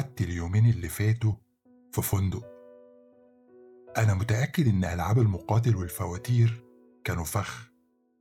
قعدت 0.00 0.20
اليومين 0.20 0.70
اللي 0.70 0.88
فاتوا 0.88 1.32
في 1.92 2.02
فندق. 2.02 2.44
أنا 3.98 4.14
متأكد 4.14 4.68
إن 4.68 4.84
ألعاب 4.84 5.18
المقاتل 5.18 5.76
والفواتير 5.76 6.64
كانوا 7.04 7.24
فخ 7.24 7.70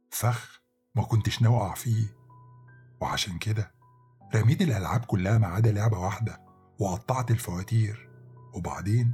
فخ 0.10 0.62
ما 0.96 1.04
كنتش 1.04 1.42
ناوي 1.42 1.58
أقع 1.58 1.74
فيه. 1.74 2.06
وعشان 3.02 3.38
كده 3.38 3.72
رميت 4.36 4.62
الألعاب 4.62 5.06
كلها 5.06 5.38
ما 5.38 5.48
عدا 5.48 5.72
لعبة 5.72 6.00
واحدة 6.00 6.42
وقطعت 6.80 7.32
الفواتير. 7.32 8.10
وبعدين 8.54 9.14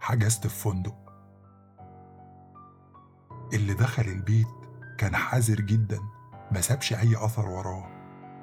حجزت 0.00 0.46
في 0.46 0.62
فندق. 0.62 0.96
اللي 3.52 3.74
دخل 3.74 4.02
البيت 4.02 4.46
كان 4.98 5.16
حذر 5.16 5.60
جدا 5.60 6.00
ما 6.52 6.60
سابش 6.60 6.92
أي 6.92 7.24
أثر 7.24 7.48
وراه. 7.48 7.86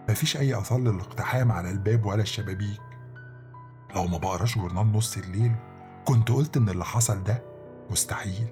مفيش 0.10 0.38
أي 0.38 0.60
آثار 0.60 0.80
للاقتحام 0.80 1.52
على 1.52 1.70
الباب 1.72 2.06
ولا 2.06 2.22
الشبابيك. 2.22 2.93
لو 3.96 4.08
ما 4.08 4.18
بقراش 4.18 4.58
جورنال 4.58 4.92
نص 4.92 5.18
الليل 5.18 5.52
كنت 6.06 6.32
قلت 6.32 6.58
إن 6.58 6.70
اللي 6.70 6.86
حصل 6.86 7.24
ده 7.24 7.44
مستحيل. 7.92 8.48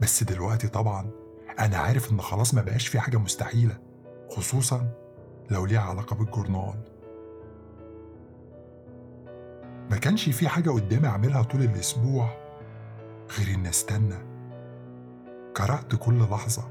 بس 0.00 0.22
دلوقتي 0.24 0.68
طبعا 0.68 1.10
أنا 1.58 1.76
عارف 1.76 2.12
إن 2.12 2.20
خلاص 2.20 2.54
ما 2.54 2.62
بقاش 2.62 2.88
في 2.88 3.00
حاجة 3.00 3.16
مستحيلة 3.16 3.78
خصوصا 4.30 4.88
لو 5.50 5.66
ليها 5.66 5.80
علاقة 5.80 6.16
بالجورنال. 6.16 6.82
ما 9.90 9.96
كانش 9.96 10.28
في 10.28 10.48
حاجة 10.48 10.70
قدامي 10.70 11.06
أعملها 11.06 11.42
طول 11.42 11.62
الأسبوع 11.62 12.28
غير 13.38 13.54
إني 13.54 13.68
أستنى. 13.68 14.16
كرهت 15.56 15.94
كل 15.94 16.18
لحظة. 16.18 16.62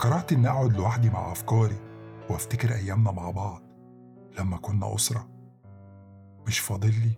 كرهت 0.00 0.32
إني 0.32 0.48
أقعد 0.48 0.72
لوحدي 0.72 1.10
مع 1.10 1.32
أفكاري 1.32 1.76
وأفتكر 2.30 2.74
أيامنا 2.74 3.10
مع 3.10 3.30
بعض 3.30 3.62
لما 4.38 4.56
كنا 4.56 4.94
أسرة. 4.94 5.37
مش 6.48 6.58
فاضل 6.58 6.88
لي 6.88 7.12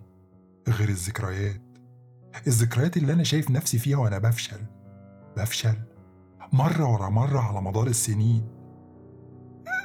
غير 0.73 0.89
الذكريات. 0.89 1.61
الذكريات 2.47 2.97
اللي 2.97 3.13
أنا 3.13 3.23
شايف 3.23 3.51
نفسي 3.51 3.79
فيها 3.79 3.97
وأنا 3.97 4.17
بفشل 4.17 4.61
بفشل 5.37 5.75
مرة 6.53 6.85
ورا 6.85 7.09
مرة 7.09 7.39
على 7.39 7.61
مدار 7.61 7.87
السنين. 7.87 8.47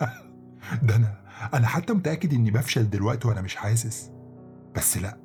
ده 0.83 0.97
أنا 0.97 1.21
أنا 1.55 1.67
حتى 1.67 1.93
متأكد 1.93 2.35
إني 2.35 2.51
بفشل 2.51 2.91
دلوقتي 2.91 3.29
وأنا 3.29 3.41
مش 3.41 3.57
حاسس. 3.57 4.11
بس 4.75 4.97
لأ 4.99 5.19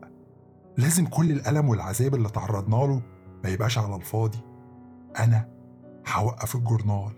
لازم 0.77 1.05
كل 1.05 1.31
الألم 1.31 1.69
والعذاب 1.69 2.15
اللي 2.15 2.29
تعرضنا 2.29 2.75
له 2.75 3.01
ما 3.43 3.49
يبقاش 3.49 3.77
على 3.77 3.95
الفاضي. 3.95 4.39
أنا 5.19 5.49
هوقف 6.07 6.55
الجورنال. 6.55 7.13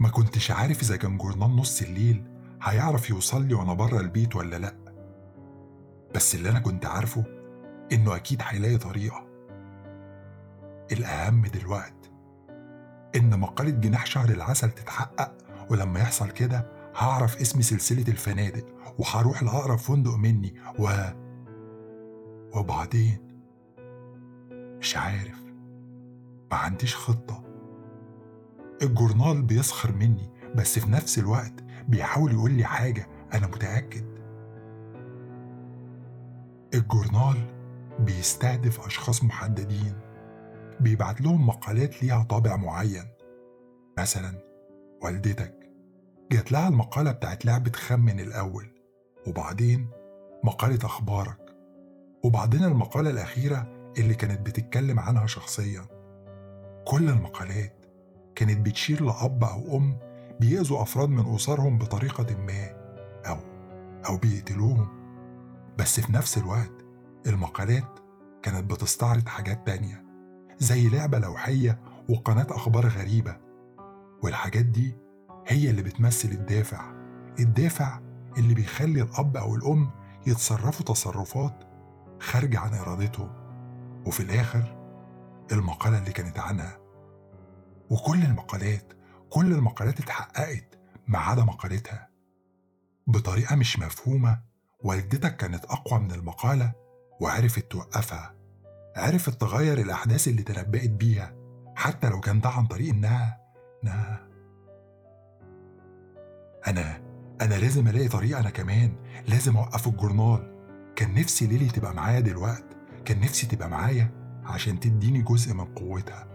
ما 0.00 0.08
كنتش 0.08 0.50
عارف 0.50 0.82
إذا 0.82 0.96
كان 0.96 1.18
جورنال 1.18 1.56
نص 1.56 1.82
الليل 1.82 2.35
هيعرف 2.66 3.10
يوصل 3.10 3.44
لي 3.46 3.54
وأنا 3.54 3.74
بره 3.74 4.00
البيت 4.00 4.36
ولا 4.36 4.56
لأ. 4.56 4.74
بس 6.14 6.34
اللي 6.34 6.50
أنا 6.50 6.58
كنت 6.60 6.86
عارفه 6.86 7.24
إنه 7.92 8.16
أكيد 8.16 8.42
هيلاقي 8.44 8.78
طريقة. 8.78 9.26
الأهم 10.92 11.46
دلوقت 11.46 12.10
إن 13.16 13.40
مقالة 13.40 13.70
جناح 13.70 14.06
شهر 14.06 14.28
العسل 14.28 14.70
تتحقق 14.70 15.32
ولما 15.70 16.00
يحصل 16.00 16.30
كده 16.30 16.70
هعرف 16.96 17.40
اسم 17.40 17.60
سلسلة 17.60 18.04
الفنادق 18.08 18.66
وهروح 18.98 19.42
لأقرب 19.42 19.78
فندق 19.78 20.14
مني 20.14 20.54
و 20.78 20.88
وبعدين؟ 22.54 23.18
مش 24.80 24.96
عارف. 24.96 25.42
ما 26.50 26.56
عنديش 26.56 26.96
خطة. 26.96 27.44
الجورنال 28.82 29.42
بيسخر 29.42 29.92
مني 29.92 30.30
بس 30.54 30.78
في 30.78 30.90
نفس 30.90 31.18
الوقت 31.18 31.65
بيحاول 31.88 32.32
يقول 32.32 32.50
لي 32.52 32.64
حاجة 32.64 33.06
أنا 33.34 33.46
متأكد. 33.46 34.04
الجورنال 36.74 37.36
بيستهدف 38.00 38.86
أشخاص 38.86 39.24
محددين 39.24 39.94
بيبعت 40.80 41.20
لهم 41.20 41.46
مقالات 41.46 42.02
ليها 42.02 42.22
طابع 42.22 42.56
معين. 42.56 43.04
مثلا 43.98 44.38
والدتك 45.02 45.54
جات 46.32 46.52
لها 46.52 46.68
المقالة 46.68 47.12
بتاعت 47.12 47.44
لعبة 47.44 47.72
خمن 47.72 48.20
الأول 48.20 48.66
وبعدين 49.26 49.88
مقالة 50.44 50.78
أخبارك 50.84 51.56
وبعدين 52.24 52.64
المقالة 52.64 53.10
الأخيرة 53.10 53.92
اللي 53.98 54.14
كانت 54.14 54.46
بتتكلم 54.46 55.00
عنها 55.00 55.26
شخصيا. 55.26 55.82
كل 56.86 57.08
المقالات 57.08 57.86
كانت 58.34 58.66
بتشير 58.66 59.04
لأب 59.04 59.44
أو 59.44 59.76
أم 59.76 59.98
بيأذوا 60.40 60.82
أفراد 60.82 61.08
من 61.08 61.34
أسرهم 61.34 61.78
بطريقة 61.78 62.36
ما 62.36 62.70
أو 63.26 63.36
أو 64.08 64.16
بيقتلوهم. 64.16 64.88
بس 65.78 66.00
في 66.00 66.12
نفس 66.12 66.38
الوقت 66.38 66.84
المقالات 67.26 67.98
كانت 68.42 68.70
بتستعرض 68.70 69.28
حاجات 69.28 69.66
تانية 69.66 70.04
زي 70.58 70.88
لعبة 70.88 71.18
لوحية 71.18 71.78
وقناة 72.08 72.46
أخبار 72.50 72.86
غريبة. 72.86 73.36
والحاجات 74.22 74.64
دي 74.64 74.96
هي 75.46 75.70
اللي 75.70 75.82
بتمثل 75.82 76.28
الدافع 76.28 76.92
الدافع 77.38 78.00
اللي 78.38 78.54
بيخلي 78.54 79.02
الأب 79.02 79.36
أو 79.36 79.54
الأم 79.54 79.90
يتصرفوا 80.26 80.86
تصرفات 80.86 81.64
خارجة 82.20 82.58
عن 82.58 82.74
إرادتهم. 82.74 83.30
وفي 84.06 84.20
الآخر 84.20 84.76
المقالة 85.52 85.98
اللي 85.98 86.12
كانت 86.12 86.38
عنها. 86.38 86.78
وكل 87.90 88.22
المقالات 88.22 88.92
كل 89.36 89.52
المقالات 89.52 90.00
اتحققت 90.00 90.78
ما 91.08 91.18
عدا 91.18 91.44
مقالتها. 91.44 92.08
بطريقة 93.06 93.56
مش 93.56 93.78
مفهومة 93.78 94.40
والدتك 94.80 95.36
كانت 95.36 95.64
أقوى 95.64 96.00
من 96.00 96.12
المقالة 96.12 96.72
وعرفت 97.20 97.70
توقفها. 97.70 98.34
عرفت 98.96 99.40
تغير 99.40 99.78
الأحداث 99.78 100.28
اللي 100.28 100.42
تنبأت 100.42 100.90
بيها 100.90 101.34
حتى 101.76 102.08
لو 102.08 102.20
كان 102.20 102.40
ده 102.40 102.48
عن 102.48 102.66
طريق 102.66 102.94
إنها 102.94 103.40
إنها. 103.84 104.28
أنا 106.66 107.02
أنا 107.40 107.54
لازم 107.54 107.88
ألاقي 107.88 108.08
طريقة 108.08 108.40
أنا 108.40 108.50
كمان 108.50 108.96
لازم 109.28 109.56
أوقف 109.56 109.88
الجورنال. 109.88 110.56
كان 110.96 111.14
نفسي 111.14 111.46
ليلي 111.46 111.68
تبقى 111.68 111.94
معايا 111.94 112.20
دلوقت 112.20 112.64
كان 113.04 113.20
نفسي 113.20 113.46
تبقى 113.46 113.68
معايا 113.68 114.10
عشان 114.44 114.80
تديني 114.80 115.22
جزء 115.22 115.54
من 115.54 115.64
قوتها. 115.64 116.28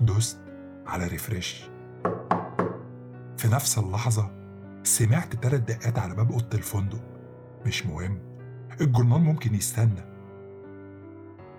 دوست. 0.00 0.49
على 0.90 1.06
ريفريش. 1.06 1.62
في 3.36 3.48
نفس 3.48 3.78
اللحظة 3.78 4.30
سمعت 4.82 5.36
تلات 5.36 5.60
دقات 5.60 5.98
على 5.98 6.14
باب 6.14 6.32
أوضة 6.32 6.58
الفندق. 6.58 7.02
مش 7.66 7.86
مهم 7.86 8.36
الجورنال 8.80 9.20
ممكن 9.20 9.54
يستنى. 9.54 10.00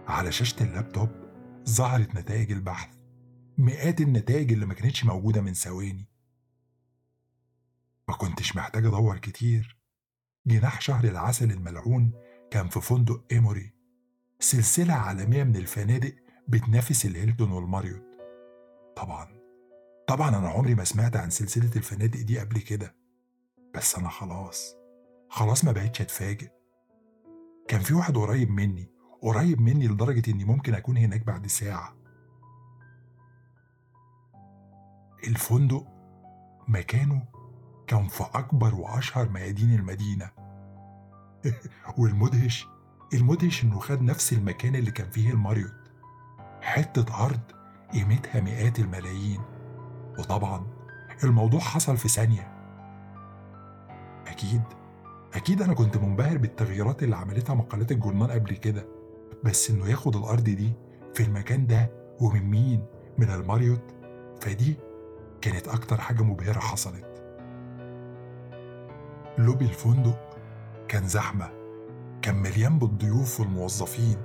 على 0.08 0.32
شاشة 0.32 0.64
اللابتوب 0.64 1.10
ظهرت 1.70 2.16
نتائج 2.16 2.52
البحث. 2.52 2.90
مئات 3.58 4.02
النتائج 4.02 4.52
اللي 4.52 4.66
ما 4.66 4.74
كانتش 4.74 5.06
موجودة 5.06 5.42
من 5.42 5.54
ثواني. 5.54 6.08
ما 8.08 8.16
كنتش 8.16 8.56
محتاج 8.56 8.86
أدور 8.86 9.18
كتير. 9.18 9.78
جناح 10.48 10.82
شهر 10.82 11.04
العسل 11.04 11.52
الملعون 11.52 12.12
كان 12.52 12.68
في 12.68 12.82
فندق 12.82 13.24
إيموري. 13.32 13.74
سلسلة 14.40 14.94
عالمية 14.94 15.44
من 15.44 15.56
الفنادق 15.56 16.16
بتنافس 16.48 17.06
الهيلتون 17.06 17.52
والماريوت. 17.52 18.11
طبعا. 18.96 19.28
طبعا 20.08 20.30
أنا 20.30 20.50
عمري 20.50 20.76
ما 20.76 20.84
سمعت 20.84 21.16
عن 21.16 21.30
سلسلة 21.30 21.72
الفنادق 21.76 22.22
دي 22.22 22.40
قبل 22.40 22.60
كده. 22.60 22.96
بس 23.76 23.96
أنا 23.96 24.10
خلاص 24.10 24.76
خلاص 25.30 25.66
ما 25.66 25.72
بقتش 25.72 26.02
أتفاجئ. 26.02 26.50
كان 27.68 27.82
في 27.82 27.94
واحد 27.94 28.18
قريب 28.18 28.50
مني 28.52 28.92
قريب 29.22 29.62
مني 29.62 29.88
لدرجة 29.88 30.32
إني 30.32 30.46
ممكن 30.46 30.76
أكون 30.76 30.98
هناك 30.98 31.26
بعد 31.26 31.48
ساعة. 31.48 31.96
الفندق 35.28 35.88
مكانه 36.68 37.26
كان 37.88 38.08
في 38.08 38.24
أكبر 38.34 38.76
وأشهر 38.76 39.30
ميادين 39.30 39.76
المدينة. 39.80 40.32
والمدهش 41.98 42.68
المدهش 43.14 43.64
إنه 43.64 43.80
خد 43.80 44.02
نفس 44.02 44.34
المكان 44.34 44.76
اللي 44.76 44.92
كان 44.92 45.10
فيه 45.10 45.32
الماريوت. 45.32 45.92
حتة 46.62 47.26
أرض 47.26 47.61
قيمتها 47.94 48.42
مئات 48.42 48.80
الملايين. 48.80 49.42
وطبعا 50.20 50.68
الموضوع 51.24 51.60
حصل 51.60 51.98
في 51.98 52.08
ثانية. 52.08 52.52
أكيد 54.28 54.62
أكيد 55.34 55.62
أنا 55.62 55.74
كنت 55.74 55.98
منبهر 55.98 56.38
بالتغييرات 56.38 57.04
اللي 57.04 57.16
عملتها 57.16 57.54
مقالات 57.54 57.92
الجورنال 57.92 58.32
قبل 58.32 58.56
كده. 58.56 58.86
بس 59.44 59.70
إنه 59.72 59.88
ياخد 59.88 60.16
الأرض 60.16 60.44
دي 60.44 60.74
في 61.14 61.24
المكان 61.24 61.68
ده 61.68 61.92
ومن 62.22 62.44
مين؟ 62.44 62.86
من 63.18 63.30
الماريوت. 63.30 63.96
فدي 64.42 64.76
كانت 65.42 65.68
أكتر 65.68 66.02
حاجة 66.02 66.24
مبهرة 66.24 66.60
حصلت. 66.60 67.06
لوبي 69.38 69.66
الفندق 69.66 70.38
كان 70.88 71.08
زحمة. 71.08 71.50
كان 72.22 72.36
مليان 72.36 72.80
بالضيوف 72.80 73.40
والموظفين. 73.40 74.18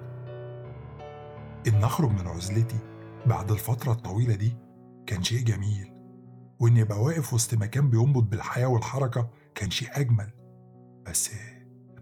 إن 1.68 1.84
أخرج 1.84 2.10
من 2.10 2.26
عزلتي 2.26 2.78
بعد 3.26 3.50
الفترة 3.50 3.92
الطويلة 3.92 4.34
دي 4.34 4.56
كان 5.06 5.22
شيء 5.22 5.44
جميل 5.44 5.92
وإني 6.60 6.82
أبقى 6.82 7.02
واقف 7.02 7.34
وسط 7.34 7.54
مكان 7.54 7.90
بينبض 7.90 8.30
بالحياة 8.30 8.66
والحركة 8.66 9.28
كان 9.54 9.70
شيء 9.70 9.88
أجمل. 9.92 10.30
بس 11.06 11.30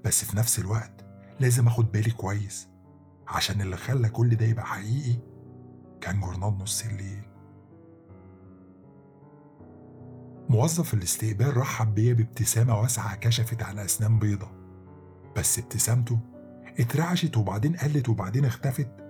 بس 0.04 0.24
في 0.24 0.36
نفس 0.36 0.58
الوقت 0.58 1.04
لازم 1.40 1.66
آخد 1.66 1.92
بالي 1.92 2.10
كويس 2.10 2.68
عشان 3.28 3.60
اللي 3.60 3.76
خلى 3.76 4.08
كل 4.08 4.36
ده 4.36 4.46
يبقى 4.46 4.66
حقيقي 4.66 5.18
كان 6.00 6.20
جورنال 6.20 6.58
نص 6.58 6.84
الليل. 6.84 7.22
موظف 10.48 10.94
الاستقبال 10.94 11.56
رحب 11.56 11.94
بيا 11.94 12.12
بابتسامة 12.12 12.80
واسعة 12.80 13.16
كشفت 13.16 13.62
عن 13.62 13.78
أسنان 13.78 14.18
بيضة 14.18 14.48
بس 15.36 15.58
ابتسامته 15.58 16.18
اترعشت 16.78 17.36
وبعدين 17.36 17.76
قلت 17.76 18.08
وبعدين 18.08 18.44
اختفت 18.44 19.03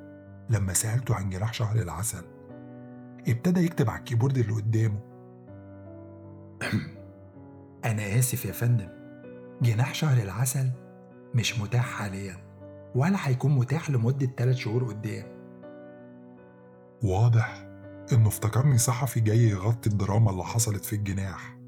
لما 0.50 0.72
سألته 0.72 1.14
عن 1.14 1.30
جناح 1.30 1.52
شهر 1.52 1.76
العسل 1.76 2.24
ابتدى 3.28 3.60
يكتب 3.64 3.90
على 3.90 3.98
الكيبورد 3.98 4.38
اللي 4.38 4.52
قدامه. 4.52 5.00
أنا 7.90 8.18
آسف 8.18 8.44
يا 8.44 8.52
فندم 8.52 8.88
جناح 9.62 9.94
شهر 9.94 10.22
العسل 10.22 10.70
مش 11.34 11.60
متاح 11.60 11.86
حاليا 11.86 12.36
ولا 12.94 13.28
هيكون 13.28 13.56
متاح 13.56 13.90
لمدة 13.90 14.26
تلات 14.26 14.56
شهور 14.56 14.84
قدام. 14.84 15.24
واضح 17.02 17.66
إنه 18.12 18.28
افتكرني 18.28 18.78
صحفي 18.78 19.20
جاي 19.20 19.38
يغطي 19.38 19.90
الدراما 19.90 20.30
اللي 20.30 20.44
حصلت 20.44 20.84
في 20.84 20.96
الجناح. 20.96 21.58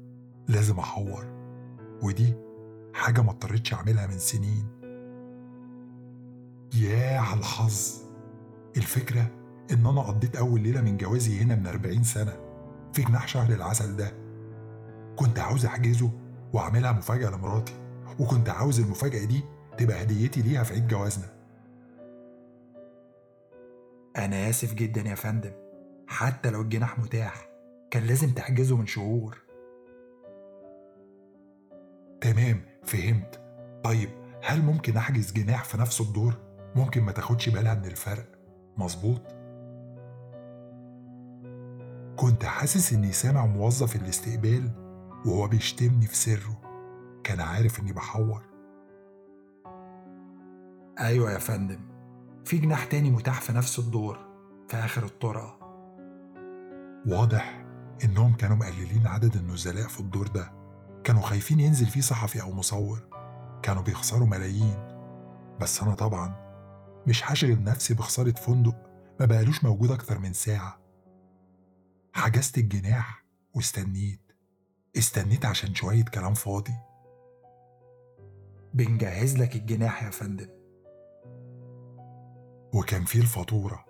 لازم 0.47 0.79
أحور 0.79 1.25
ودي 2.03 2.33
حاجة 2.93 3.21
ما 3.21 3.31
اضطريتش 3.31 3.73
أعملها 3.73 4.07
من 4.07 4.19
سنين. 4.19 4.67
ياه 6.73 7.19
على 7.19 7.39
الحظ! 7.39 8.06
الفكرة 8.77 9.27
إن 9.71 9.85
أنا 9.85 10.01
قضيت 10.01 10.35
أول 10.35 10.61
ليلة 10.61 10.81
من 10.81 10.97
جوازي 10.97 11.41
هنا 11.41 11.55
من 11.55 11.67
40 11.67 12.03
سنة 12.03 12.33
في 12.93 13.01
جناح 13.01 13.27
شهر 13.27 13.53
العسل 13.53 13.95
ده. 13.95 14.11
كنت 15.15 15.39
عاوز 15.39 15.65
أحجزه 15.65 16.11
وأعملها 16.53 16.91
مفاجأة 16.91 17.29
لمراتي 17.29 17.73
وكنت 18.19 18.49
عاوز 18.49 18.79
المفاجأة 18.79 19.25
دي 19.25 19.43
تبقى 19.77 20.01
هديتي 20.03 20.41
ليها 20.41 20.63
في 20.63 20.73
عيد 20.73 20.87
جوازنا. 20.87 21.33
أنا 24.17 24.49
آسف 24.49 24.73
جدا 24.73 25.01
يا 25.01 25.15
فندم 25.15 25.51
حتى 26.07 26.49
لو 26.49 26.61
الجناح 26.61 26.99
متاح 26.99 27.49
كان 27.91 28.03
لازم 28.03 28.29
تحجزه 28.29 28.77
من 28.77 28.85
شهور. 28.87 29.37
تمام 32.21 32.61
فهمت. 32.83 33.41
طيب 33.83 34.09
هل 34.43 34.61
ممكن 34.61 34.97
أحجز 34.97 35.31
جناح 35.33 35.63
في 35.63 35.77
نفس 35.77 36.01
الدور؟ 36.01 36.33
ممكن 36.75 37.01
ما 37.03 37.11
تاخدش 37.11 37.49
بالها 37.49 37.73
من 37.75 37.85
الفرق. 37.85 38.36
مظبوط؟ 38.77 39.21
كنت 42.15 42.45
حاسس 42.45 42.93
إني 42.93 43.11
سامع 43.11 43.45
موظف 43.45 43.95
الاستقبال 43.95 44.71
وهو 45.25 45.47
بيشتمني 45.47 46.05
في 46.05 46.15
سره. 46.15 46.61
كان 47.23 47.39
عارف 47.39 47.79
إني 47.79 47.93
بحور. 47.93 48.41
أيوة 50.99 51.31
يا 51.31 51.37
فندم. 51.37 51.79
في 52.45 52.57
جناح 52.57 52.85
تاني 52.85 53.11
متاح 53.11 53.41
في 53.41 53.53
نفس 53.53 53.79
الدور 53.79 54.19
في 54.67 54.77
آخر 54.77 55.03
الطرقة. 55.03 55.57
واضح 57.07 57.65
إنهم 58.03 58.33
كانوا 58.33 58.55
مقللين 58.57 59.07
عدد 59.07 59.35
النزلاء 59.35 59.87
في 59.87 59.99
الدور 59.99 60.27
ده. 60.27 60.51
كانوا 61.03 61.21
خايفين 61.21 61.59
ينزل 61.59 61.85
فيه 61.85 62.01
صحفي 62.01 62.41
أو 62.41 62.51
مصور. 62.51 62.99
كانوا 63.63 63.83
بيخسروا 63.83 64.27
ملايين. 64.27 64.77
بس 65.61 65.83
أنا 65.83 65.93
طبعا 65.93 66.46
مش 67.07 67.31
هشغل 67.31 67.63
نفسي 67.63 67.93
بخسارة 67.93 68.31
فندق؟ 68.31 68.75
ما 69.19 69.25
بقالوش 69.25 69.63
موجود 69.63 69.91
أكتر 69.91 70.19
من 70.19 70.33
ساعة. 70.33 70.79
حجزت 72.13 72.57
الجناح 72.57 73.25
واستنيت. 73.53 74.31
استنيت 74.97 75.45
عشان 75.45 75.75
شوية 75.75 76.03
كلام 76.03 76.33
فاضي. 76.33 76.73
بنجهز 78.73 79.37
لك 79.37 79.55
الجناح 79.55 80.03
يا 80.03 80.09
فندم. 80.09 80.49
وكان 82.73 83.05
فيه 83.05 83.21
الفاتورة. 83.21 83.85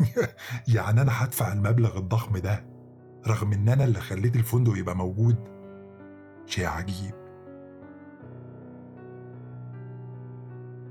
يعني 0.74 1.00
أنا 1.00 1.24
هدفع 1.24 1.52
المبلغ 1.52 1.98
الضخم 1.98 2.38
ده 2.38 2.66
رغم 3.26 3.52
إن 3.52 3.68
أنا 3.68 3.84
اللي 3.84 4.00
خليت 4.00 4.36
الفندق 4.36 4.78
يبقى 4.78 4.96
موجود؟ 4.96 5.36
شيء 6.46 6.66
عجيب. 6.66 7.14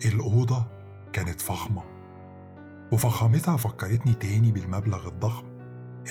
الأوضة 0.05 0.75
كانت 1.15 1.41
فخمة 1.41 1.83
وفخامتها 2.91 3.57
فكرتني 3.57 4.13
تاني 4.13 4.51
بالمبلغ 4.51 5.07
الضخم 5.07 5.47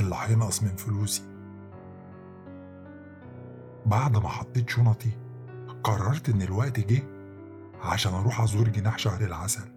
اللي 0.01 0.17
هينقص 0.19 0.63
من 0.63 0.77
فلوسي. 0.77 1.23
بعد 3.87 4.17
ما 4.17 4.29
حطيت 4.29 4.71
شنطي 4.71 5.11
قررت 5.83 6.29
إن 6.29 6.43
الوقت 6.43 6.81
جه 6.81 7.03
عشان 7.81 8.15
أروح 8.15 8.41
أزور 8.41 8.69
جناح 8.69 8.99
شهر 8.99 9.25
العسل. 9.25 9.75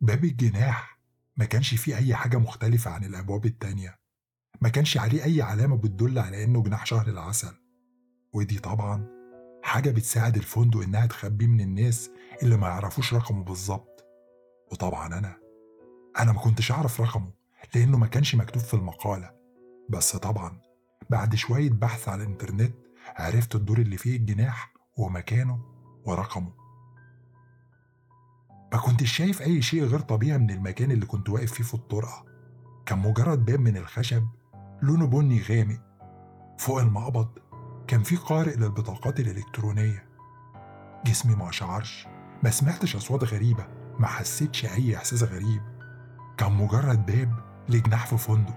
باب 0.00 0.24
الجناح 0.24 0.98
ما 1.36 1.44
كانش 1.44 1.74
فيه 1.74 1.96
أي 1.96 2.14
حاجة 2.14 2.36
مختلفة 2.36 2.90
عن 2.90 3.04
الأبواب 3.04 3.46
التانية. 3.46 3.96
ما 4.60 4.68
كانش 4.68 4.98
عليه 4.98 5.24
أي 5.24 5.42
علامة 5.42 5.76
بتدل 5.76 6.18
على 6.18 6.44
إنه 6.44 6.62
جناح 6.62 6.86
شهر 6.86 7.08
العسل. 7.08 7.54
ودي 8.32 8.58
طبعا 8.58 9.15
حاجة 9.66 9.90
بتساعد 9.90 10.36
الفندق 10.36 10.80
إنها 10.82 11.06
تخبيه 11.06 11.46
من 11.46 11.60
الناس 11.60 12.10
اللي 12.42 12.56
ما 12.56 12.68
يعرفوش 12.68 13.14
رقمه 13.14 13.44
بالظبط. 13.44 14.04
وطبعا 14.72 15.18
أنا 15.18 15.36
أنا 16.18 16.32
ما 16.32 16.40
كنتش 16.40 16.72
أعرف 16.72 17.00
رقمه 17.00 17.32
لأنه 17.74 17.98
ما 17.98 18.06
كانش 18.06 18.34
مكتوب 18.34 18.62
في 18.62 18.74
المقالة. 18.74 19.30
بس 19.90 20.16
طبعا 20.16 20.60
بعد 21.10 21.34
شوية 21.34 21.70
بحث 21.70 22.08
على 22.08 22.22
الإنترنت 22.22 22.74
عرفت 23.16 23.54
الدور 23.54 23.78
اللي 23.78 23.96
فيه 23.96 24.16
الجناح 24.16 24.72
ومكانه 24.96 25.60
ورقمه. 26.04 26.52
ما 28.72 28.78
كنتش 28.78 29.12
شايف 29.16 29.42
أي 29.42 29.62
شيء 29.62 29.84
غير 29.84 30.00
طبيعي 30.00 30.38
من 30.38 30.50
المكان 30.50 30.90
اللي 30.90 31.06
كنت 31.06 31.28
واقف 31.28 31.52
فيه 31.52 31.64
في 31.64 31.74
الطرقة. 31.74 32.24
كان 32.86 32.98
مجرد 32.98 33.44
باب 33.44 33.60
من 33.60 33.76
الخشب 33.76 34.26
لونه 34.82 35.06
بني 35.06 35.42
غامق 35.42 35.80
فوق 36.58 36.80
المقبض 36.80 37.28
كان 37.88 38.02
في 38.02 38.16
قارئ 38.16 38.56
للبطاقات 38.56 39.20
الإلكترونية. 39.20 40.04
جسمي 41.06 41.34
ما 41.34 41.48
أشعرش 41.48 42.06
ما 42.42 42.50
سمعتش 42.50 42.96
أصوات 42.96 43.24
غريبة 43.24 43.66
ما 43.98 44.06
حسيتش 44.06 44.64
أي 44.64 44.96
إحساس 44.96 45.22
غريب. 45.22 45.62
كان 46.38 46.52
مجرد 46.52 47.06
باب 47.06 47.30
لجناح 47.68 48.06
في 48.06 48.18
فندق. 48.18 48.54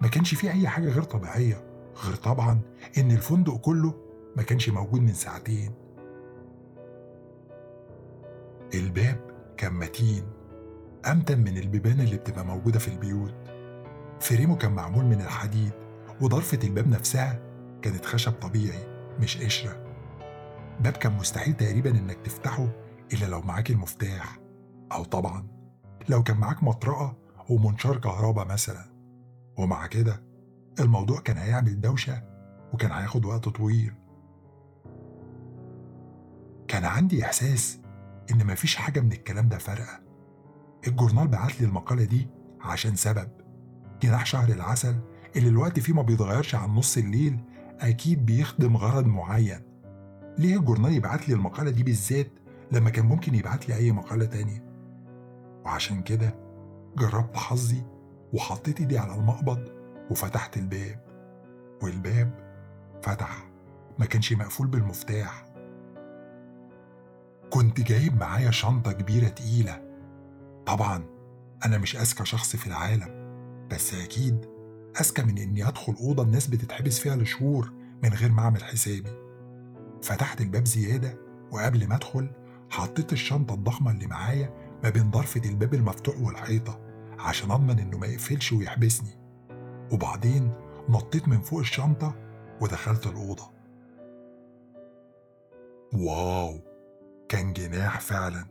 ما 0.00 0.08
كانش 0.08 0.34
فيه 0.34 0.50
أي 0.50 0.68
حاجة 0.68 0.88
غير 0.88 1.02
طبيعية 1.02 1.64
غير 2.04 2.14
طبعا 2.14 2.60
إن 2.98 3.10
الفندق 3.10 3.56
كله 3.56 3.94
ما 4.36 4.42
كانش 4.42 4.68
موجود 4.68 5.00
من 5.00 5.12
ساعتين. 5.14 5.72
الباب 8.74 9.20
كان 9.56 9.72
متين 9.74 10.24
أمتن 11.06 11.38
من 11.38 11.58
البيبان 11.58 12.00
اللي 12.00 12.16
بتبقى 12.16 12.44
موجودة 12.44 12.78
في 12.78 12.88
البيوت. 12.88 13.34
فريمه 14.20 14.56
كان 14.56 14.72
معمول 14.72 15.04
من 15.04 15.20
الحديد 15.20 15.72
وضرفة 16.20 16.58
الباب 16.64 16.88
نفسها 16.88 17.45
كانت 17.86 18.04
خشب 18.06 18.32
طبيعي 18.32 18.86
مش 19.20 19.36
قشرة. 19.38 19.76
باب 20.80 20.92
كان 20.92 21.12
مستحيل 21.12 21.54
تقريبا 21.54 21.90
إنك 21.90 22.16
تفتحه 22.16 22.68
إلا 23.12 23.26
لو 23.26 23.40
معاك 23.40 23.70
المفتاح. 23.70 24.38
أو 24.92 25.04
طبعا 25.04 25.46
لو 26.08 26.22
كان 26.22 26.36
معاك 26.36 26.62
مطرقة 26.62 27.16
ومنشار 27.50 27.96
كهرباء 27.96 28.46
مثلا. 28.46 28.84
ومع 29.58 29.86
كده 29.86 30.22
الموضوع 30.80 31.20
كان 31.20 31.36
هيعمل 31.36 31.80
دوشة 31.80 32.22
وكان 32.72 32.90
هياخد 32.92 33.24
وقت 33.24 33.48
طويل. 33.48 33.94
كان 36.68 36.84
عندي 36.84 37.24
إحساس 37.24 37.80
إن 38.30 38.46
مفيش 38.46 38.76
حاجة 38.76 39.00
من 39.00 39.12
الكلام 39.12 39.48
ده 39.48 39.58
فارقة. 39.58 40.00
الجورنال 40.86 41.28
بعت 41.28 41.60
لي 41.60 41.66
المقالة 41.66 42.04
دي 42.04 42.28
عشان 42.60 42.96
سبب. 42.96 43.28
جناح 44.02 44.26
شهر 44.26 44.48
العسل 44.48 45.00
اللي 45.36 45.48
الوقت 45.48 45.80
فيه 45.80 45.92
ما 45.92 46.02
بيتغيرش 46.02 46.54
عن 46.54 46.70
نص 46.70 46.96
الليل 46.96 47.40
أكيد 47.80 48.26
بيخدم 48.26 48.76
غرض 48.76 49.06
معين. 49.06 49.60
ليه 50.38 50.56
الجورنال 50.56 50.92
يبعت 50.92 51.28
لي 51.28 51.34
المقالة 51.34 51.70
دي 51.70 51.82
بالذات 51.82 52.30
لما 52.72 52.90
كان 52.90 53.06
ممكن 53.06 53.34
يبعت 53.34 53.68
لي 53.68 53.74
أي 53.74 53.92
مقالة 53.92 54.24
تانية؟ 54.24 54.64
وعشان 55.64 56.02
كده 56.02 56.34
جربت 56.96 57.36
حظي 57.36 57.82
وحطيت 58.32 58.80
إيدي 58.80 58.98
على 58.98 59.14
المقبض 59.14 59.68
وفتحت 60.10 60.56
الباب. 60.56 61.00
والباب 61.82 62.30
فتح. 63.02 63.48
ما 63.98 64.06
كانش 64.06 64.32
مقفول 64.32 64.66
بالمفتاح. 64.66 65.46
كنت 67.50 67.80
جايب 67.80 68.20
معايا 68.20 68.50
شنطة 68.50 68.92
كبيرة 68.92 69.28
تقيلة. 69.28 69.82
طبعا 70.66 71.04
أنا 71.66 71.78
مش 71.78 71.96
أذكى 71.96 72.24
شخص 72.24 72.56
في 72.56 72.66
العالم 72.66 73.26
بس 73.70 73.94
أكيد 73.94 74.46
أذكى 75.00 75.22
من 75.22 75.38
إني 75.38 75.68
أدخل 75.68 75.94
أوضة 76.00 76.22
الناس 76.22 76.46
بتتحبس 76.46 76.98
فيها 76.98 77.16
لشهور 77.16 77.72
من 78.02 78.08
غير 78.08 78.32
ما 78.32 78.42
أعمل 78.42 78.64
حسابي. 78.64 79.10
فتحت 80.02 80.40
الباب 80.40 80.66
زيادة 80.66 81.18
وقبل 81.52 81.88
ما 81.88 81.96
أدخل 81.96 82.30
حطيت 82.70 83.12
الشنطة 83.12 83.54
الضخمة 83.54 83.90
اللي 83.90 84.06
معايا 84.06 84.54
ما 84.82 84.90
بين 84.90 85.10
ضرفة 85.10 85.40
الباب 85.44 85.74
المفتوح 85.74 86.20
والحيطة 86.20 86.80
عشان 87.18 87.50
أضمن 87.50 87.78
إنه 87.78 87.98
ما 87.98 88.06
يقفلش 88.06 88.52
ويحبسني. 88.52 89.18
وبعدين 89.92 90.52
نطيت 90.88 91.28
من 91.28 91.40
فوق 91.40 91.58
الشنطة 91.58 92.14
ودخلت 92.60 93.06
الأوضة. 93.06 93.50
واو! 95.92 96.60
كان 97.28 97.52
جناح 97.52 98.00
فعلا. 98.00 98.44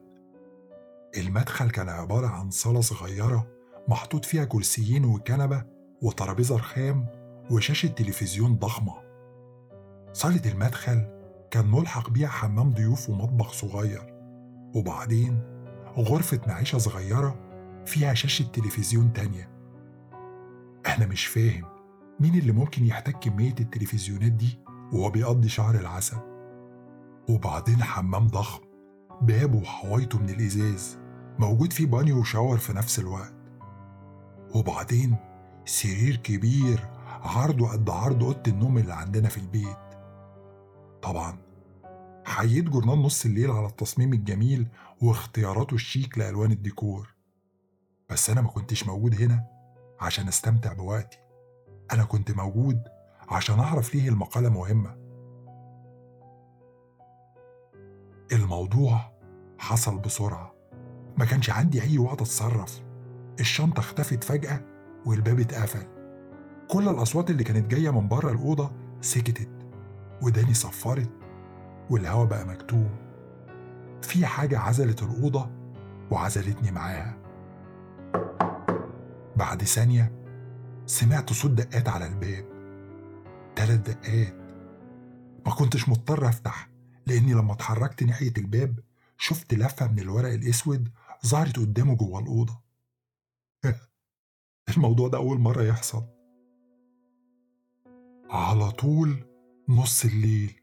المدخل 1.17 1.69
كان 1.69 1.89
عبارة 1.89 2.27
عن 2.27 2.49
صالة 2.49 2.81
صغيرة 2.81 3.47
محطوط 3.87 4.25
فيها 4.25 4.45
كرسيين 4.45 5.05
وكنبة 5.05 5.74
وترابيزة 6.01 6.55
رخام 6.55 7.05
وشاشة 7.51 7.87
تلفزيون 7.87 8.55
ضخمة. 8.55 8.93
صالة 10.13 10.51
المدخل 10.51 11.07
كان 11.51 11.71
ملحق 11.71 12.09
بيها 12.09 12.27
حمام 12.27 12.69
ضيوف 12.73 13.09
ومطبخ 13.09 13.51
صغير. 13.53 14.15
وبعدين 14.75 15.39
غرفة 15.97 16.41
معيشة 16.47 16.77
صغيرة 16.77 17.35
فيها 17.85 18.13
شاشة 18.13 18.45
تلفزيون 18.53 19.13
تانية. 19.13 19.49
أنا 20.87 21.05
مش 21.05 21.25
فاهم 21.25 21.65
مين 22.19 22.35
اللي 22.39 22.51
ممكن 22.51 22.85
يحتاج 22.85 23.13
كمية 23.13 23.55
التلفزيونات 23.59 24.31
دي 24.31 24.59
وهو 24.93 25.09
بيقضي 25.09 25.49
شهر 25.49 25.75
العسل. 25.75 26.17
وبعدين 27.29 27.83
حمام 27.83 28.27
ضخم 28.27 28.63
بابه 29.21 29.57
وحوايطه 29.57 30.19
من 30.19 30.29
الإزاز 30.29 30.97
موجود 31.39 31.73
فيه 31.73 31.85
بانيو 31.85 32.19
و 32.19 32.25
shower 32.25 32.57
في 32.57 32.73
نفس 32.73 32.99
الوقت. 32.99 33.33
وبعدين 34.55 35.15
سرير 35.65 36.15
كبير 36.15 36.87
عرضه 37.07 37.71
قد 37.71 37.89
عرض 37.89 38.23
أوضة 38.23 38.43
النوم 38.47 38.77
اللي 38.77 38.93
عندنا 38.93 39.29
في 39.29 39.37
البيت. 39.37 39.77
طبعا 41.01 41.37
حييت 42.25 42.65
جورنال 42.65 43.01
نص 43.01 43.25
الليل 43.25 43.51
على 43.51 43.67
التصميم 43.67 44.13
الجميل 44.13 44.67
واختياراته 45.01 45.73
الشيك 45.73 46.17
لألوان 46.17 46.51
الديكور. 46.51 47.15
بس 48.09 48.29
أنا 48.29 48.41
ما 48.41 48.47
كنتش 48.49 48.87
موجود 48.87 49.21
هنا 49.21 49.47
عشان 49.99 50.27
أستمتع 50.27 50.73
بوقتي. 50.73 51.17
أنا 51.93 52.03
كنت 52.03 52.31
موجود 52.31 52.83
عشان 53.29 53.59
أعرف 53.59 53.95
ليه 53.95 54.09
المقالة 54.09 54.49
مهمة. 54.49 54.97
الموضوع 58.31 59.11
حصل 59.59 59.99
بسرعة. 59.99 60.53
ما 61.17 61.25
كانش 61.25 61.49
عندي 61.49 61.81
أي 61.81 61.97
وقت 61.97 62.21
أتصرف. 62.21 62.81
الشنطة 63.39 63.79
اختفت 63.79 64.23
فجأة 64.23 64.74
والباب 65.05 65.39
اتقفل. 65.39 65.87
كل 66.67 66.89
الأصوات 66.89 67.29
اللي 67.29 67.43
كانت 67.43 67.71
جاية 67.71 67.89
من 67.89 68.07
بره 68.07 68.31
الأوضة 68.31 68.71
سكتت 69.01 69.49
وداني 70.21 70.53
صفرت 70.53 71.09
والهوا 71.89 72.25
بقى 72.25 72.47
مكتوم. 72.47 72.89
في 74.01 74.25
حاجة 74.25 74.59
عزلت 74.59 75.03
الأوضة 75.03 75.49
وعزلتني 76.11 76.71
معاها. 76.71 77.17
بعد 79.35 79.63
ثانية 79.63 80.11
سمعت 80.85 81.33
صوت 81.33 81.51
دقات 81.51 81.89
على 81.89 82.07
الباب. 82.07 82.45
تلات 83.55 83.79
دقات. 83.79 84.33
ما 85.45 85.51
كنتش 85.51 85.89
مضطر 85.89 86.27
أفتح 86.27 86.69
لأني 87.07 87.33
لما 87.33 87.53
اتحركت 87.53 88.03
ناحية 88.03 88.33
الباب 88.37 88.79
شفت 89.17 89.53
لفة 89.53 89.87
من 89.87 89.99
الورق 89.99 90.33
الأسود 90.33 90.89
ظهرت 91.25 91.59
قدامه 91.59 91.95
جوه 91.95 92.19
الأوضة. 92.19 92.61
الموضوع 94.77 95.07
ده 95.07 95.17
أول 95.17 95.39
مرة 95.39 95.63
يحصل. 95.63 96.03
على 98.29 98.71
طول 98.71 99.25
نص 99.69 100.05
الليل. 100.05 100.61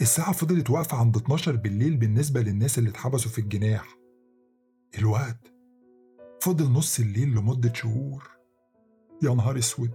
الساعة 0.00 0.32
فضلت 0.32 0.70
واقفة 0.70 0.96
عند 0.96 1.16
12 1.16 1.56
بالليل 1.56 1.96
بالنسبة 1.96 2.40
للناس 2.40 2.78
اللي 2.78 2.90
اتحبسوا 2.90 3.30
في 3.30 3.38
الجناح. 3.40 3.96
الوقت 4.98 5.52
فضل 6.42 6.72
نص 6.72 7.00
الليل 7.00 7.28
لمدة 7.34 7.72
شهور. 7.72 8.30
يا 9.22 9.34
نهار 9.34 9.58
أسود! 9.58 9.90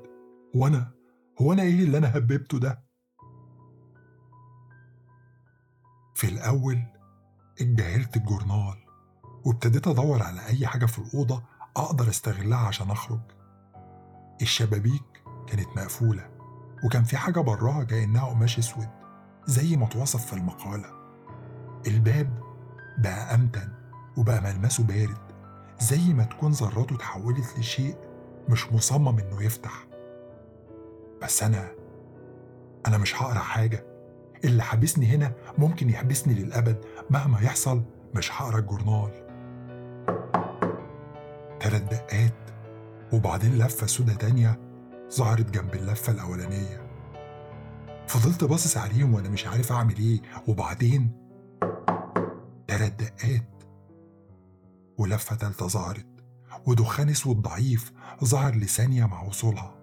هو 0.55 0.67
أنا 0.67 0.91
هو 1.41 1.53
أنا 1.53 1.61
إيه 1.63 1.83
اللي 1.83 1.97
أنا 1.97 2.17
هببته 2.17 2.59
ده؟ 2.59 2.83
في 6.15 6.27
الأول 6.27 6.79
اتجاهلت 7.61 8.17
الجورنال 8.17 8.77
وابتديت 9.45 9.87
أدور 9.87 10.23
على 10.23 10.45
أي 10.47 10.67
حاجة 10.67 10.85
في 10.85 10.99
الأوضة 10.99 11.43
أقدر 11.79 12.09
أستغلها 12.09 12.57
عشان 12.67 12.91
أخرج. 12.91 13.19
الشبابيك 14.41 15.23
كانت 15.47 15.67
مقفولة 15.77 16.29
وكان 16.85 17.03
في 17.03 17.17
حاجة 17.17 17.39
براها 17.39 17.83
كأنها 17.83 18.25
قماش 18.25 18.59
أسود 18.59 18.87
زي 19.45 19.77
ما 19.77 19.85
اتوصف 19.85 20.25
في 20.25 20.33
المقالة. 20.33 20.85
الباب 21.87 22.39
بقى 22.97 23.35
أمتن 23.35 23.69
وبقى 24.17 24.41
ملمسه 24.41 24.83
بارد 24.83 25.17
زي 25.79 26.13
ما 26.13 26.23
تكون 26.23 26.51
ذراته 26.51 26.95
اتحولت 26.95 27.59
لشيء 27.59 27.95
مش 28.49 28.73
مصمم 28.73 29.19
إنه 29.19 29.43
يفتح. 29.43 29.87
بس 31.21 31.43
أنا 31.43 31.71
أنا 32.87 32.97
مش 32.97 33.21
هقرأ 33.21 33.39
حاجة. 33.39 33.85
اللي 34.43 34.63
حابسني 34.63 35.05
هنا 35.05 35.33
ممكن 35.57 35.89
يحبسني 35.89 36.33
للأبد. 36.33 36.85
مهما 37.09 37.41
يحصل 37.41 37.83
مش 38.15 38.41
هقرأ 38.41 38.59
الجورنال. 38.59 39.28
تلات 41.59 41.81
دقات 41.81 42.33
وبعدين 43.13 43.57
لفة 43.57 43.87
سودة 43.87 44.13
تانية 44.13 44.59
ظهرت 45.13 45.49
جنب 45.51 45.73
اللفة 45.73 46.13
الأولانية. 46.13 46.89
فضلت 48.07 48.43
باصص 48.43 48.77
عليهم 48.77 49.13
وأنا 49.13 49.29
مش 49.29 49.47
عارف 49.47 49.71
أعمل 49.71 49.97
إيه 49.97 50.21
وبعدين 50.47 51.11
تلات 52.67 52.91
دقات 52.91 53.63
ولفة 54.97 55.35
تالتة 55.35 55.67
ظهرت 55.67 56.07
ودخان 56.65 57.09
أسود 57.09 57.41
ضعيف 57.41 57.91
ظهر 58.23 58.55
لثانية 58.55 59.05
مع 59.05 59.23
وصولها. 59.23 59.75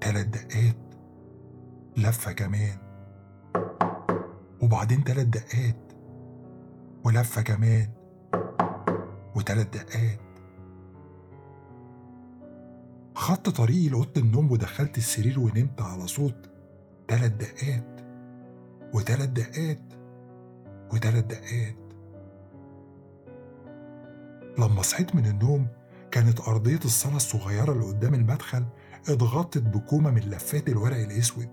تلات 0.00 0.26
دقات 0.26 0.94
لفة 1.96 2.32
كمان 2.32 2.78
وبعدين 4.62 5.04
تلات 5.04 5.26
دقات 5.26 5.92
ولفة 7.04 7.42
كمان. 7.42 7.99
وتلات 9.36 9.76
دقات. 9.76 10.20
خدت 13.14 13.48
طريقي 13.48 13.88
لأوضة 13.88 14.20
النوم 14.20 14.52
ودخلت 14.52 14.98
السرير 14.98 15.40
ونمت 15.40 15.80
على 15.82 16.06
صوت 16.06 16.50
تلات 17.08 17.32
دقات 17.32 18.00
وتلات 18.94 19.28
دقات 19.28 19.80
وتلات 20.92 21.24
دقات. 21.24 21.76
لما 24.58 24.82
صحيت 24.82 25.14
من 25.14 25.26
النوم 25.26 25.66
كانت 26.10 26.40
أرضية 26.40 26.80
الصالة 26.84 27.16
الصغيرة 27.16 27.72
اللي 27.72 27.84
قدام 27.84 28.14
المدخل 28.14 28.64
اتغطت 29.08 29.58
بكومة 29.58 30.10
من 30.10 30.20
لفات 30.20 30.68
الورق 30.68 30.96
الأسود. 30.96 31.48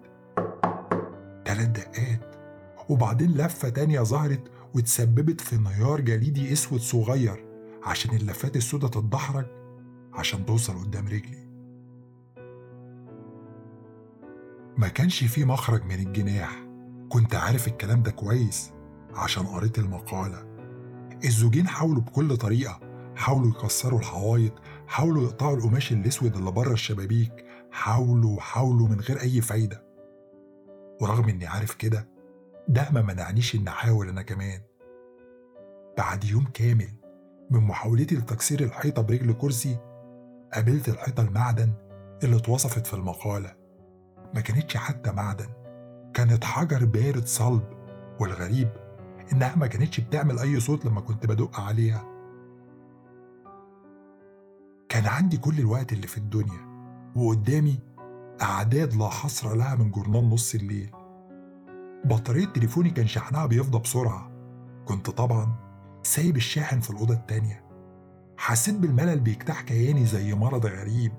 تلات 1.45 1.69
دقات 1.69 2.35
وبعدين 2.89 3.31
لفة 3.31 3.69
تانية 3.69 4.01
ظهرت 4.01 4.51
وتسببت 4.75 5.41
في 5.41 5.55
انهيار 5.55 6.01
جليدي 6.01 6.53
أسود 6.53 6.79
صغير. 6.79 7.46
عشان 7.87 8.15
اللفات 8.15 8.55
السودة 8.55 8.87
تتدحرج 8.87 9.45
عشان 10.13 10.45
توصل 10.45 10.79
قدام 10.79 11.07
رجلي. 11.07 11.47
ما 14.77 14.87
كانش 14.87 15.23
في 15.23 15.45
مخرج 15.45 15.83
من 15.83 15.99
الجناح. 16.07 16.63
كنت 17.09 17.35
عارف 17.35 17.67
الكلام 17.67 18.03
ده 18.03 18.11
كويس 18.11 18.71
عشان 19.15 19.43
قريت 19.45 19.79
المقالة. 19.79 20.47
الزوجين 21.23 21.67
حاولوا 21.67 22.01
بكل 22.01 22.37
طريقة 22.37 22.79
حاولوا 23.15 23.49
يكسروا 23.49 23.99
الحوايط 23.99 24.53
حاولوا 24.87 25.23
يقطعوا 25.23 25.57
القماش 25.57 25.91
الأسود 25.91 26.35
اللي 26.35 26.51
بره 26.51 26.73
الشبابيك 26.73 27.45
حاولوا 27.71 28.37
وحاولوا 28.37 28.87
من 28.87 28.99
غير 28.99 29.21
أي 29.21 29.41
فايدة. 29.41 29.83
ورغم 31.01 31.29
إني 31.29 31.47
عارف 31.47 31.75
كده 31.75 32.09
ده 32.67 32.89
ما 32.91 33.01
منعنيش 33.01 33.55
إني 33.55 33.69
أحاول 33.69 34.09
أنا 34.09 34.21
كمان. 34.21 34.61
بعد 35.97 36.23
يوم 36.23 36.45
كامل 36.53 36.96
من 37.51 37.59
محاولتي 37.59 38.15
لتكسير 38.15 38.63
الحيطة 38.63 39.01
برجل 39.01 39.33
كرسي 39.33 39.77
قابلت 40.53 40.89
الحيطة 40.89 41.23
المعدن 41.23 41.73
اللي 42.23 42.35
اتوصفت 42.35 42.87
في 42.87 42.93
المقالة. 42.93 43.55
ما 44.35 44.41
كانتش 44.41 44.77
حتى 44.77 45.11
معدن 45.11 45.47
كانت 46.13 46.43
حجر 46.43 46.85
بارد 46.85 47.25
صلب 47.25 47.63
والغريب 48.19 48.69
إنها 49.33 49.55
ما 49.55 49.67
كانتش 49.67 49.99
بتعمل 49.99 50.39
أي 50.39 50.59
صوت 50.59 50.85
لما 50.85 51.01
كنت 51.01 51.25
بدق 51.25 51.59
عليها. 51.59 52.03
كان 54.89 55.05
عندي 55.05 55.37
كل 55.37 55.59
الوقت 55.59 55.93
اللي 55.93 56.07
في 56.07 56.17
الدنيا 56.17 56.67
وقدامي 57.15 57.79
أعداد 58.41 58.93
لا 58.93 59.09
حصر 59.09 59.55
لها 59.55 59.75
من 59.75 59.91
جورنال 59.91 60.29
نص 60.29 60.55
الليل. 60.55 60.91
بطارية 62.05 62.45
تليفوني 62.45 62.89
كان 62.89 63.07
شحنها 63.07 63.45
بيفضى 63.45 63.79
بسرعة. 63.79 64.31
كنت 64.85 65.09
طبعا 65.09 65.66
سايب 66.07 66.35
الشاحن 66.35 66.79
في 66.79 66.89
الأوضة 66.89 67.13
التانية. 67.13 67.63
حسيت 68.37 68.75
بالملل 68.75 69.19
بيجتاح 69.19 69.61
كياني 69.61 70.05
زي 70.05 70.33
مرض 70.33 70.65
غريب 70.65 71.13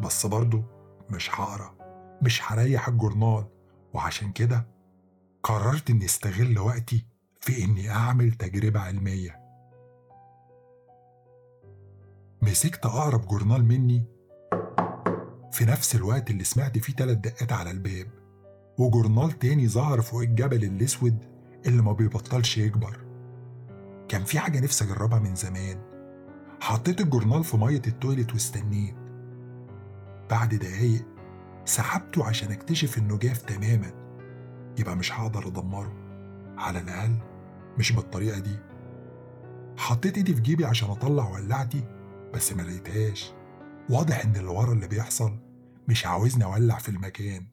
بس 0.00 0.26
برضه 0.26 0.64
مش 1.10 1.30
هقرأ 1.34 1.74
مش 2.22 2.52
هريح 2.52 2.88
الجورنال. 2.88 3.44
وعشان 3.94 4.32
كده 4.32 4.66
قررت 5.42 5.90
إني 5.90 6.04
أستغل 6.04 6.58
وقتي 6.58 7.06
في 7.40 7.64
إني 7.64 7.90
أعمل 7.90 8.32
تجربة 8.32 8.80
علمية. 8.80 9.40
مسكت 12.42 12.86
أقرب 12.86 13.26
جورنال 13.26 13.64
مني. 13.64 14.04
في 15.52 15.64
نفس 15.64 15.94
الوقت 15.94 16.30
اللي 16.30 16.44
سمعت 16.44 16.78
فيه 16.78 16.92
تلات 16.92 17.16
دقات 17.18 17.52
على 17.52 17.70
الباب. 17.70 18.06
وجورنال 18.78 19.38
تاني 19.38 19.68
ظهر 19.68 20.00
فوق 20.00 20.20
الجبل 20.22 20.64
الأسود 20.64 21.24
اللي 21.66 21.82
ما 21.82 21.92
بيبطلش 21.92 22.58
يكبر. 22.58 23.09
كان 24.10 24.24
في 24.24 24.38
حاجة 24.38 24.60
نفسي 24.60 24.84
أجربها 24.84 25.18
من 25.18 25.34
زمان. 25.34 25.80
حطيت 26.60 27.00
الجورنال 27.00 27.44
في 27.44 27.56
مية 27.56 27.82
التويليت 27.86 28.32
واستنيت. 28.32 28.94
بعد 30.30 30.54
دقايق 30.54 31.06
سحبته 31.64 32.26
عشان 32.26 32.52
أكتشف 32.52 32.98
إنه 32.98 33.18
جاف 33.18 33.42
تماما. 33.42 33.92
يبقى 34.78 34.96
مش 34.96 35.12
هقدر 35.12 35.46
أدمره. 35.46 35.92
على 36.58 36.80
الأقل 36.80 37.18
مش 37.78 37.92
بالطريقة 37.92 38.38
دي. 38.38 38.58
حطيت 39.76 40.16
إيدي 40.16 40.34
في 40.34 40.40
جيبي 40.40 40.64
عشان 40.64 40.90
أطلع 40.90 41.28
ولعتي 41.28 41.84
بس 42.34 42.52
ما 42.52 42.62
لقيتهاش. 42.62 43.32
واضح 43.90 44.24
إن 44.24 44.36
اللي 44.36 44.50
ورا 44.50 44.72
اللي 44.72 44.88
بيحصل 44.88 45.38
مش 45.88 46.06
عاوزني 46.06 46.44
أولع 46.44 46.78
في 46.78 46.88
المكان. 46.88 47.46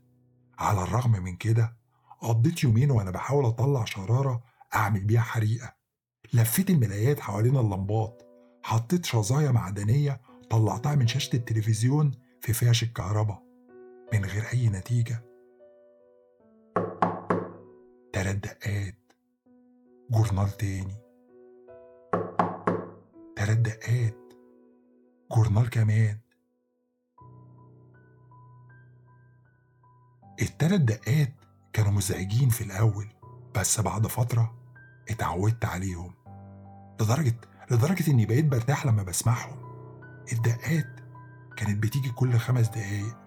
على 0.60 0.84
الرغم 0.84 1.12
من 1.12 1.36
كده 1.36 1.78
قضيت 2.22 2.64
يومين 2.64 2.92
وأنا 2.92 3.12
بحاول 3.12 3.46
أطلع 3.46 3.86
شرارة 3.86 4.44
أعمل 4.76 5.04
بيها 5.04 5.22
حريقة. 5.22 5.77
لفيت 6.34 6.70
الملايات 6.70 7.20
حوالين 7.20 7.58
اللمبات 7.58 8.24
حطيت 8.64 9.06
شظايا 9.06 9.52
معدنية 9.52 10.22
طلعتها 10.50 10.96
من 10.96 11.08
شاشة 11.08 11.36
التلفزيون 11.36 12.12
في 12.42 12.54
فيش 12.54 12.84
الكهرباء 12.84 13.44
من 14.14 14.26
غير 14.26 14.44
أي 14.54 14.70
نتيجة. 14.70 15.24
تلات 18.14 18.36
دقات. 18.36 18.98
جورنال 20.12 20.50
تاني. 20.58 20.96
تلات 23.36 23.58
دقات. 23.58 24.34
جورنال 25.32 25.70
كمان. 25.70 26.20
التلات 30.42 30.82
دقات 30.82 31.34
كانوا 31.74 31.92
مزعجين 31.92 32.50
في 32.50 32.64
الأول 32.64 33.08
بس 33.56 33.80
بعد 33.80 34.08
فترة 34.08 34.57
اتعودت 35.10 35.66
عليهم 35.66 36.14
لدرجة 37.02 37.36
لدرجة 37.72 38.12
إني 38.12 38.26
بقيت 38.26 38.46
برتاح 38.46 38.86
لما 38.86 39.04
بسمعهم. 39.04 39.58
الدقات 40.34 40.88
كانت 41.58 41.84
بتيجي 41.84 42.10
كل 42.10 42.38
خمس 42.38 42.68
دقايق 42.68 43.18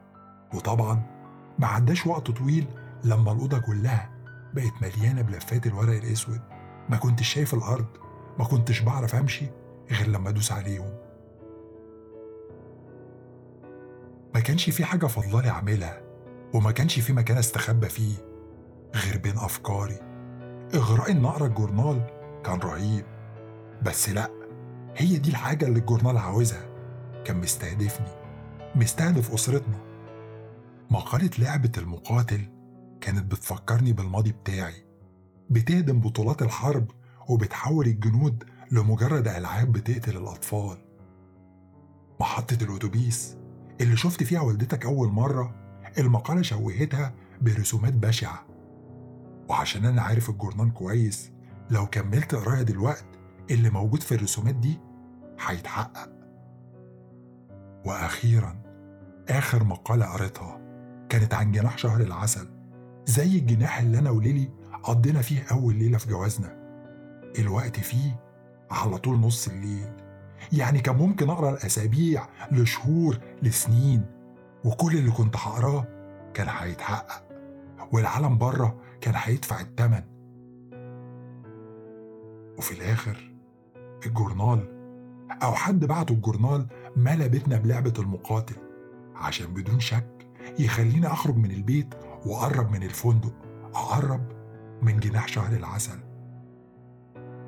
وطبعا 0.54 1.02
ما 1.58 1.66
عداش 1.66 2.06
وقت 2.06 2.30
طويل 2.30 2.66
لما 3.04 3.32
الأوضة 3.32 3.58
كلها 3.58 4.10
بقت 4.54 4.72
مليانة 4.82 5.22
بلفات 5.22 5.66
الورق 5.66 5.96
الأسود. 5.96 6.40
ما 6.88 6.96
كنتش 6.96 7.28
شايف 7.28 7.54
الأرض 7.54 7.86
ما 8.38 8.44
كنتش 8.44 8.80
بعرف 8.80 9.14
أمشي 9.14 9.46
غير 9.90 10.08
لما 10.08 10.28
أدوس 10.28 10.52
عليهم. 10.52 10.90
ما 14.34 14.40
كانش 14.40 14.70
في 14.70 14.84
حاجة 14.84 15.06
فضلالي 15.06 15.48
أعملها 15.50 16.02
وما 16.54 16.70
كانش 16.70 17.00
في 17.00 17.12
مكان 17.12 17.36
أستخبى 17.36 17.88
فيه 17.88 18.14
غير 18.94 19.18
بين 19.18 19.38
أفكاري. 19.38 20.09
إغراء 20.74 21.26
أقرأ 21.26 21.46
الجورنال 21.46 22.06
كان 22.44 22.58
رهيب. 22.58 23.04
بس 23.82 24.08
لأ 24.08 24.30
هي 24.96 25.16
دي 25.18 25.30
الحاجة 25.30 25.66
اللي 25.66 25.78
الجورنال 25.78 26.18
عاوزها. 26.18 26.66
كان 27.24 27.40
مستهدفني 27.40 28.10
مستهدف 28.74 29.34
أسرتنا. 29.34 29.78
مقالة 30.90 31.30
لعبة 31.38 31.72
المقاتل 31.78 32.40
كانت 33.00 33.32
بتفكرني 33.32 33.92
بالماضي 33.92 34.32
بتاعي. 34.32 34.84
بتهدم 35.50 36.00
بطولات 36.00 36.42
الحرب 36.42 36.90
وبتحول 37.28 37.86
الجنود 37.86 38.44
لمجرد 38.70 39.28
ألعاب 39.28 39.72
بتقتل 39.72 40.16
الأطفال. 40.16 40.78
محطة 42.20 42.64
الأتوبيس 42.64 43.36
اللي 43.80 43.96
شفت 43.96 44.22
فيها 44.22 44.40
والدتك 44.40 44.84
أول 44.86 45.08
مرة 45.08 45.54
المقالة 45.98 46.42
شوهتها 46.42 47.14
برسومات 47.40 47.92
بشعة. 47.92 48.49
وعشان 49.50 49.84
أنا 49.84 50.02
عارف 50.02 50.30
الجورنان 50.30 50.70
كويس 50.70 51.32
لو 51.70 51.86
كملت 51.86 52.34
قراية 52.34 52.62
دلوقت 52.62 53.04
اللي 53.50 53.70
موجود 53.70 54.02
في 54.02 54.14
الرسومات 54.14 54.54
دي 54.54 54.78
هيتحقق. 55.46 56.10
وأخيرا 57.86 58.56
آخر 59.28 59.64
مقالة 59.64 60.06
قريتها 60.06 60.60
كانت 61.08 61.34
عن 61.34 61.52
جناح 61.52 61.78
شهر 61.78 62.00
العسل 62.00 62.48
زي 63.06 63.38
الجناح 63.38 63.78
اللي 63.78 63.98
أنا 63.98 64.10
وليلي 64.10 64.48
قضينا 64.82 65.22
فيه 65.22 65.42
أول 65.52 65.74
ليلة 65.74 65.98
في 65.98 66.08
جوازنا. 66.08 66.56
الوقت 67.38 67.80
فيه 67.80 68.20
على 68.70 68.98
طول 68.98 69.20
نص 69.20 69.48
الليل. 69.48 69.92
يعني 70.52 70.78
كان 70.80 70.96
ممكن 70.96 71.30
أقرأ 71.30 71.50
الأسابيع 71.50 72.26
لشهور 72.52 73.18
لسنين 73.42 74.04
وكل 74.64 74.96
اللي 74.96 75.10
كنت 75.10 75.36
هقراه 75.36 75.86
كان 76.34 76.46
هيتحقق. 76.50 77.22
والعالم 77.92 78.38
بره 78.38 78.80
كان 79.00 79.14
هيدفع 79.16 79.60
التمن. 79.60 80.02
وفي 82.58 82.72
الآخر 82.72 83.32
الجورنال 84.06 84.80
أو 85.42 85.52
حد 85.52 85.84
بعته 85.84 86.12
الجورنال 86.12 86.66
ملا 86.96 87.26
بيتنا 87.26 87.58
بلعبة 87.58 87.92
المقاتل 87.98 88.56
عشان 89.14 89.54
بدون 89.54 89.80
شك 89.80 90.26
يخليني 90.58 91.06
أخرج 91.06 91.36
من 91.36 91.50
البيت 91.50 91.94
وأقرب 92.26 92.70
من 92.70 92.82
الفندق 92.82 93.32
أقرب 93.74 94.32
من 94.82 95.00
جناح 95.00 95.28
شهر 95.28 95.56
العسل. 95.56 95.98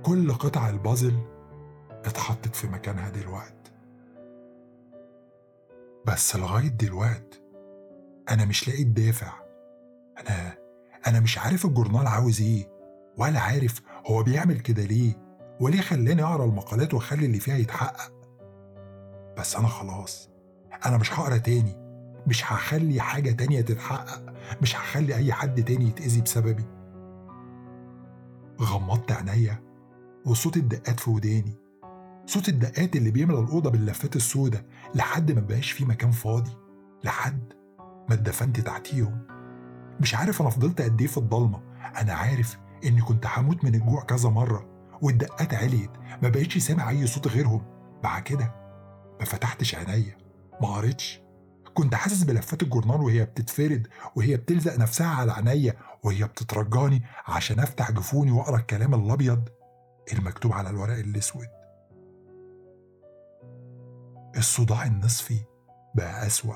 كل 0.02 0.32
قطع 0.32 0.68
البازل 0.68 1.14
اتحطت 1.90 2.56
في 2.56 2.66
مكانها 2.66 3.10
دلوقت. 3.10 3.72
بس 6.06 6.36
لغاية 6.36 6.68
دلوقت 6.68 7.42
أنا 8.30 8.44
مش 8.44 8.68
لاقي 8.68 8.82
الدافع. 8.82 9.32
أنا 10.18 10.61
أنا 11.06 11.20
مش 11.20 11.38
عارف 11.38 11.66
الجورنال 11.66 12.06
عاوز 12.06 12.40
إيه 12.40 12.68
ولا 13.18 13.40
عارف 13.40 13.82
هو 14.06 14.22
بيعمل 14.22 14.60
كده 14.60 14.82
ليه 14.82 15.12
وليه 15.60 15.80
خلاني 15.80 16.22
أقرأ 16.22 16.44
المقالات 16.44 16.94
وأخلي 16.94 17.26
اللي 17.26 17.40
فيها 17.40 17.56
يتحقق. 17.56 18.12
بس 19.38 19.56
أنا 19.56 19.68
خلاص 19.68 20.30
أنا 20.86 20.96
مش 20.98 21.12
هقرأ 21.12 21.36
تاني 21.36 21.76
مش 22.26 22.52
هخلي 22.52 23.00
حاجة 23.00 23.30
تانية 23.30 23.60
تتحقق 23.60 24.34
مش 24.62 24.76
هخلي 24.76 25.14
أي 25.14 25.32
حد 25.32 25.64
تاني 25.64 25.88
يتأذي 25.88 26.20
بسببي. 26.20 26.64
غمضت 28.60 29.12
عينيا 29.12 29.62
وصوت 30.26 30.56
الدقات 30.56 31.00
في 31.00 31.10
وداني 31.10 31.56
صوت 32.26 32.48
الدقات 32.48 32.96
اللي 32.96 33.10
بيملى 33.10 33.38
الأوضة 33.38 33.70
باللفات 33.70 34.16
السوداء 34.16 34.64
لحد 34.94 35.32
ما 35.32 35.40
بقاش 35.40 35.70
في 35.70 35.84
مكان 35.84 36.10
فاضي 36.10 36.52
لحد 37.04 37.52
ما 38.08 38.14
اتدفنت 38.14 38.60
تحتيهم. 38.60 39.18
مش 40.00 40.14
عارف 40.14 40.40
أنا 40.40 40.50
فضلت 40.50 40.80
قد 40.80 41.00
إيه 41.00 41.06
في 41.08 41.18
الضلمة. 41.18 41.60
أنا 41.96 42.12
عارف 42.12 42.58
إني 42.84 43.02
كنت 43.02 43.26
هموت 43.26 43.64
من 43.64 43.74
الجوع 43.74 44.02
كذا 44.04 44.28
مرة 44.28 44.66
والدقات 45.02 45.54
عليت 45.54 45.90
ما 46.22 46.28
بقتش 46.28 46.58
سامع 46.58 46.90
أي 46.90 47.06
صوت 47.06 47.28
غيرهم. 47.28 47.62
بعد 48.02 48.22
كده 48.22 48.54
ما 49.20 49.24
فتحتش 49.24 49.74
عينيا 49.74 50.16
ما 50.62 50.68
قريتش. 50.68 51.22
كنت 51.74 51.94
حاسس 51.94 52.22
بلفات 52.22 52.62
الجورنال 52.62 53.00
وهي 53.00 53.24
بتتفرد 53.24 53.88
وهي 54.16 54.36
بتلزق 54.36 54.78
نفسها 54.78 55.06
على 55.06 55.32
عينيا 55.32 55.74
وهي 56.02 56.24
بتترجاني 56.24 57.02
عشان 57.26 57.60
أفتح 57.60 57.90
جفوني 57.90 58.30
وأقرأ 58.30 58.56
الكلام 58.56 58.94
الأبيض 58.94 59.48
المكتوب 60.12 60.52
على 60.52 60.70
الورق 60.70 60.98
الأسود. 60.98 61.46
الصداع 64.36 64.86
النصفي 64.86 65.38
بقى 65.94 66.26
أسوأ 66.26 66.54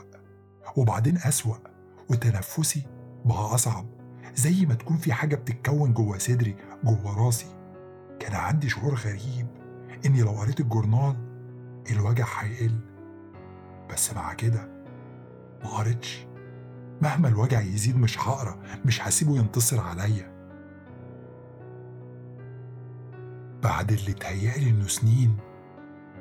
وبعدين 0.77 1.17
أسوأ 1.17 1.57
وتنفسي 2.11 2.87
بقى 3.27 3.55
أصعب 3.55 3.87
زي 4.35 4.67
ما 4.67 4.75
تكون 4.75 4.97
في 4.97 5.13
حاجة 5.13 5.37
بتتكون 5.37 5.93
جوه 5.95 6.19
صدري 6.19 6.57
جوه 6.85 7.27
راسي. 7.27 7.47
كان 8.21 8.35
عندي 8.35 8.69
شعور 8.69 8.95
غريب 8.95 9.47
إني 10.07 10.23
لو 10.23 10.31
قريت 10.31 10.61
الجورنال 10.61 11.17
الوجع 11.91 12.27
هيقل. 12.39 12.81
بس 13.91 14.15
مع 14.15 14.35
كده 14.35 14.85
ما 15.63 15.69
قريتش. 15.71 16.27
مهما 17.03 17.29
الوجع 17.29 17.61
يزيد 17.61 17.97
مش 17.97 18.19
هقرأ 18.19 18.63
مش 18.85 19.03
هسيبه 19.03 19.37
ينتصر 19.37 19.81
عليا. 19.81 20.37
بعد 23.63 23.93
اللي 23.93 24.11
اتهيألي 24.11 24.71
إنه 24.71 24.87
سنين 24.87 25.37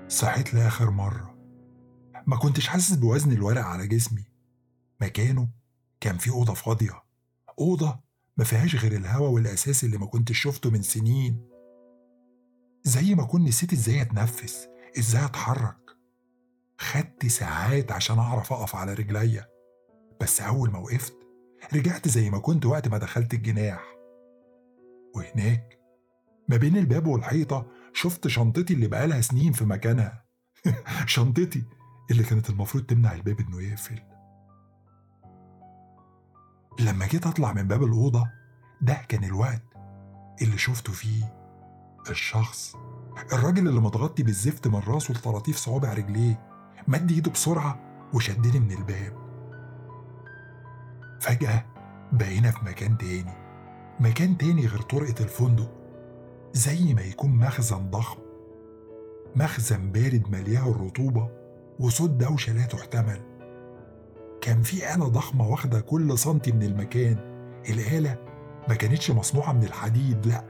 صحيت 0.08 0.54
لآخر 0.54 0.92
مرة. 0.92 1.36
ما 2.28 2.38
كنتش 2.38 2.68
حاسس 2.68 2.94
بوزن 2.96 3.32
الورق 3.32 3.62
على 3.62 3.88
جسمي. 3.88 4.24
مكانه 5.02 5.48
كان 6.06 6.18
في 6.18 6.30
أوضة 6.30 6.54
فاضية. 6.54 7.04
أوضة 7.60 8.00
ما 8.38 8.44
فيهاش 8.44 8.76
غير 8.76 8.92
الهوا 8.92 9.28
والأساس 9.28 9.84
اللي 9.84 9.98
ما 9.98 10.06
كنتش 10.06 10.40
شفته 10.40 10.70
من 10.70 10.82
سنين. 10.82 11.50
زي 12.84 13.16
ما 13.16 13.24
كنت 13.24 13.48
نسيت 13.48 13.74
إزاي 13.74 14.02
أتنفس 14.02 14.68
إزاي 15.00 15.26
أتحرك. 15.26 15.78
خدت 16.78 17.26
ساعات 17.26 17.92
عشان 17.92 18.20
أعرف 18.20 18.54
أقف 18.54 18.76
على 18.76 18.94
رجليا. 18.94 19.48
بس 20.22 20.42
أول 20.42 20.72
ما 20.72 20.80
وقفت 20.80 21.16
رجعت 21.74 22.08
زي 22.08 22.30
ما 22.30 22.40
كنت 22.40 22.66
وقت 22.66 22.88
ما 22.88 22.98
دخلت 22.98 23.34
الجناح. 23.34 23.84
وهناك 25.16 25.80
ما 26.50 26.58
بين 26.58 26.78
الباب 26.78 27.08
والحيطة 27.08 27.68
شفت 27.94 28.28
شنطتي 28.28 28.74
اللي 28.74 28.88
بقالها 28.88 29.22
سنين 29.22 29.54
في 29.54 29.66
مكانها. 29.66 30.26
شنطتي 31.06 31.64
اللي 32.12 32.24
كانت 32.24 32.50
المفروض 32.50 32.84
تمنع 32.84 33.14
الباب 33.14 33.40
إنه 33.40 33.62
يقفل. 33.62 34.15
لما 36.80 37.08
جيت 37.08 37.28
أطلع 37.28 37.54
من 37.54 37.68
باب 37.68 37.84
الأوضة 37.84 38.28
ده 38.82 38.94
كان 39.08 39.24
الوقت 39.24 39.64
اللي 40.42 40.58
شفته 40.58 40.94
فيه 40.94 41.34
الشخص. 42.10 42.76
الراجل 43.34 43.68
اللي 43.68 43.82
متغطي 43.82 44.24
بالزفت 44.24 44.68
من 44.68 44.80
راسه 44.88 45.14
لطراطيف 45.14 45.58
صوابع 45.58 45.94
رجليه 45.94 46.40
مد 46.88 47.12
إيده 47.12 47.32
بسرعة 47.32 47.80
وشدني 48.14 48.60
من 48.60 48.72
الباب. 48.72 49.14
فجأة 51.22 51.66
بقينا 52.12 52.52
في 52.52 52.66
مكان 52.66 52.98
تاني. 52.98 53.34
مكان 54.00 54.38
تاني 54.38 54.68
غير 54.68 54.82
طرقة 54.82 55.24
الفندق. 55.24 55.72
زي 56.54 56.94
ما 56.94 57.02
يكون 57.02 57.32
مخزن 57.32 57.90
ضخم. 57.90 58.20
مخزن 59.36 59.92
بارد 59.92 60.30
مليان 60.30 60.68
الرطوبة 60.68 61.30
وصوت 61.80 62.10
دوشة 62.10 62.54
لا 62.54 62.66
تحتمل. 62.66 63.35
كان 64.46 64.62
في 64.62 64.96
آلة 64.96 65.08
ضخمة 65.08 65.48
واخدة 65.48 65.82
كل 65.82 66.18
سنتي 66.18 66.52
من 66.52 66.64
المكان. 66.64 67.16
الآلة 67.70 68.18
ما 68.70 68.76
كانتش 68.76 69.12
مصنوعة 69.12 69.54
من 69.54 69.64
الحديد 69.64 70.28
لأ. 70.28 70.44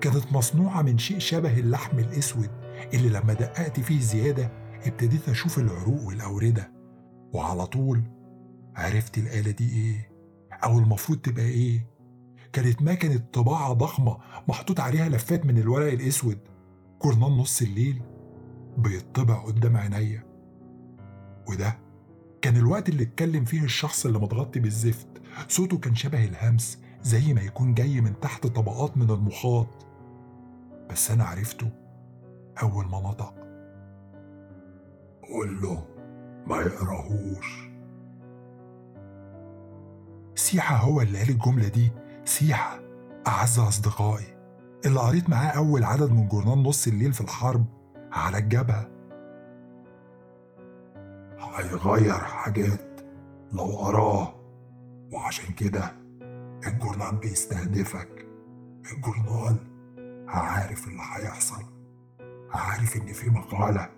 كانت 0.00 0.32
مصنوعة 0.32 0.82
من 0.82 0.98
شيء 0.98 1.18
شبه 1.18 1.58
اللحم 1.58 1.98
الأسود 1.98 2.50
اللي 2.94 3.08
لما 3.08 3.32
دققت 3.32 3.80
فيه 3.80 4.00
زيادة 4.00 4.50
ابتديت 4.86 5.28
أشوف 5.28 5.58
العروق 5.58 6.02
والأوردة. 6.02 6.72
وعلى 7.32 7.66
طول 7.66 8.02
عرفت 8.76 9.18
الآلة 9.18 9.50
دي 9.50 9.72
إيه؟ 9.72 10.10
أو 10.64 10.78
المفروض 10.78 11.18
تبقى 11.18 11.44
إيه؟ 11.44 11.86
كانت 12.52 12.82
مكنة 12.82 13.16
طباعة 13.32 13.72
ضخمة 13.72 14.18
محطوط 14.48 14.80
عليها 14.80 15.08
لفات 15.08 15.46
من 15.46 15.58
الورق 15.58 15.92
الأسود. 15.92 16.38
جورنال 17.04 17.36
نص 17.38 17.62
الليل 17.62 18.02
بيطبع 18.76 19.34
قدام 19.34 19.76
عينيا. 19.76 20.24
وده 21.48 21.87
كان 22.42 22.56
الوقت 22.56 22.88
اللي 22.88 23.02
اتكلم 23.02 23.44
فيه 23.44 23.64
الشخص 23.64 24.06
اللي 24.06 24.18
متغطي 24.18 24.60
بالزفت. 24.60 25.06
صوته 25.48 25.78
كان 25.78 25.94
شبه 25.94 26.24
الهمس 26.24 26.78
زي 27.02 27.34
ما 27.34 27.40
يكون 27.40 27.74
جاي 27.74 28.00
من 28.00 28.20
تحت 28.20 28.46
طبقات 28.46 28.96
من 28.96 29.10
المخاط 29.10 29.86
بس 30.90 31.10
أنا 31.10 31.24
عرفته 31.24 31.70
أول 32.62 32.84
ما 32.84 33.00
نطق. 33.00 33.34
قول 35.28 35.62
له 35.62 35.86
ما 36.46 36.56
يقراهوش. 36.56 37.68
سيحة 40.34 40.76
هو 40.76 41.00
اللي 41.00 41.18
قال 41.18 41.28
الجملة 41.30 41.68
دي. 41.68 41.90
سيحة 42.24 42.80
أعز 43.26 43.58
أصدقائي. 43.58 44.38
اللي 44.86 45.00
قريت 45.00 45.30
معاه 45.30 45.48
أول 45.48 45.84
عدد 45.84 46.10
من 46.10 46.28
جورنال 46.28 46.62
نص 46.62 46.86
الليل 46.86 47.12
في 47.12 47.20
الحرب 47.20 47.64
على 48.12 48.38
الجبهة. 48.38 48.97
هيغير 51.38 52.12
حاجات 52.18 53.00
لو 53.52 53.64
قراه 53.64 54.34
وعشان 55.12 55.54
كده 55.54 55.92
الجورنال 56.66 57.16
بيستهدفك. 57.16 58.26
الجورنال 58.92 59.56
عارف 60.28 60.88
اللي 60.88 61.02
هيحصل. 61.16 61.62
عارف 62.50 62.96
إن 62.96 63.12
في 63.12 63.30
مقالة 63.30 63.88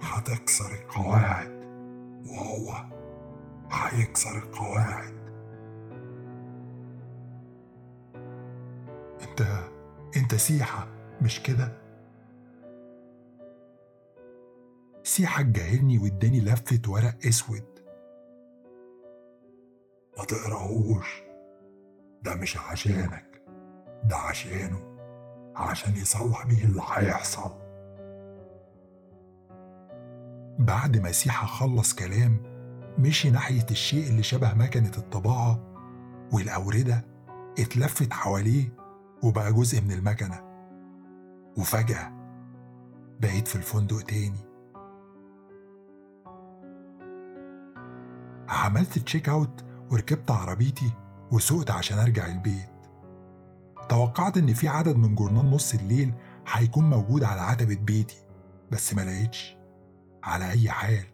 هتكسر 0.00 0.74
القواعد. 0.74 1.58
وهو 2.26 2.74
هيكسر 3.70 4.38
القواعد. 4.38 5.18
أنت 9.22 9.42
أنت 10.16 10.34
سيحة 10.34 10.86
مش 11.22 11.42
كده؟ 11.42 11.87
سيحة 15.08 15.42
جاهلني 15.42 15.98
واداني 15.98 16.40
لفة 16.40 16.80
ورق 16.88 17.26
أسود. 17.26 17.64
ما 20.18 20.24
تقرأهوش. 20.24 21.22
ده 22.22 22.34
مش 22.34 22.56
عشانك. 22.56 23.42
ده 24.04 24.16
عشانه. 24.16 24.98
عشان 25.56 25.96
يصلح 25.96 26.46
بيه 26.46 26.64
اللي 26.64 26.82
هيحصل. 26.92 27.50
بعد 30.58 30.96
ما 30.96 31.12
سيحة 31.12 31.46
خلص 31.46 31.94
كلام 31.94 32.42
مشي 32.98 33.30
ناحية 33.30 33.66
الشيء 33.70 34.08
اللي 34.08 34.22
شبه 34.22 34.54
مكنة 34.54 34.92
الطباعة 34.98 35.60
والأوردة 36.32 37.04
اتلفت 37.58 38.12
حواليه 38.12 38.72
وبقى 39.22 39.52
جزء 39.52 39.80
من 39.80 39.92
المكنة. 39.92 40.40
وفجأة 41.56 42.12
بقيت 43.20 43.48
في 43.48 43.56
الفندق 43.56 44.02
تاني. 44.02 44.47
عملت 48.48 48.98
check 48.98 49.28
out 49.28 49.64
وركبت 49.90 50.30
عربيتي 50.30 50.90
وسوقت 51.32 51.70
عشان 51.70 51.98
أرجع 51.98 52.26
البيت. 52.26 52.68
توقعت 53.88 54.36
إن 54.36 54.54
في 54.54 54.68
عدد 54.68 54.96
من 54.96 55.14
جورنال 55.14 55.50
نص 55.50 55.74
الليل 55.74 56.14
هيكون 56.52 56.90
موجود 56.90 57.24
على 57.24 57.40
عتبة 57.40 57.74
بيتي 57.74 58.16
بس 58.70 58.94
ما 58.94 59.00
لقيتش. 59.02 59.56
على 60.24 60.50
أي 60.50 60.70
حال 60.70 61.04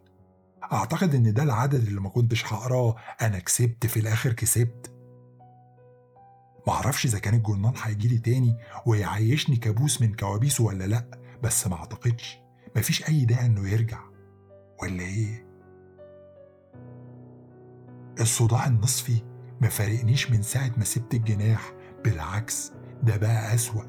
أعتقد 0.73 1.15
إن 1.15 1.35
ده 1.35 1.43
العدد 1.43 1.87
اللي 1.87 2.01
ما 2.01 2.09
كنتش 2.09 2.53
هقراه 2.53 2.97
أنا 3.23 3.39
كسبت 3.39 3.87
في 3.87 4.01
الآخر 4.01 4.33
كسبت. 4.33 4.91
معرفش 6.67 7.05
إذا 7.07 7.19
كان 7.19 7.35
الجورنال 7.35 7.73
هيجيلي 7.83 8.19
تاني 8.19 8.57
ويعيشني 8.87 9.57
كابوس 9.57 10.03
من 10.03 10.15
كوابيسه 10.15 10.65
ولا 10.65 10.85
لأ 10.85 11.21
بس 11.43 11.67
ما 11.67 11.77
أعتقدش. 11.77 12.39
مفيش 12.77 13.09
أي 13.09 13.25
داعي 13.25 13.47
إنه 13.47 13.69
يرجع. 13.69 13.99
ولا 14.83 15.03
إيه؟ 15.03 15.47
الصداع 18.21 18.67
النصفي 18.67 19.23
ما 19.61 19.69
فارقنيش 19.69 20.31
من 20.31 20.43
ساعة 20.43 20.71
ما 20.77 20.85
سبت 20.85 21.15
الجناح 21.15 21.73
بالعكس 22.05 22.73
ده 23.03 23.17
بقى 23.17 23.55
أسوأ. 23.55 23.83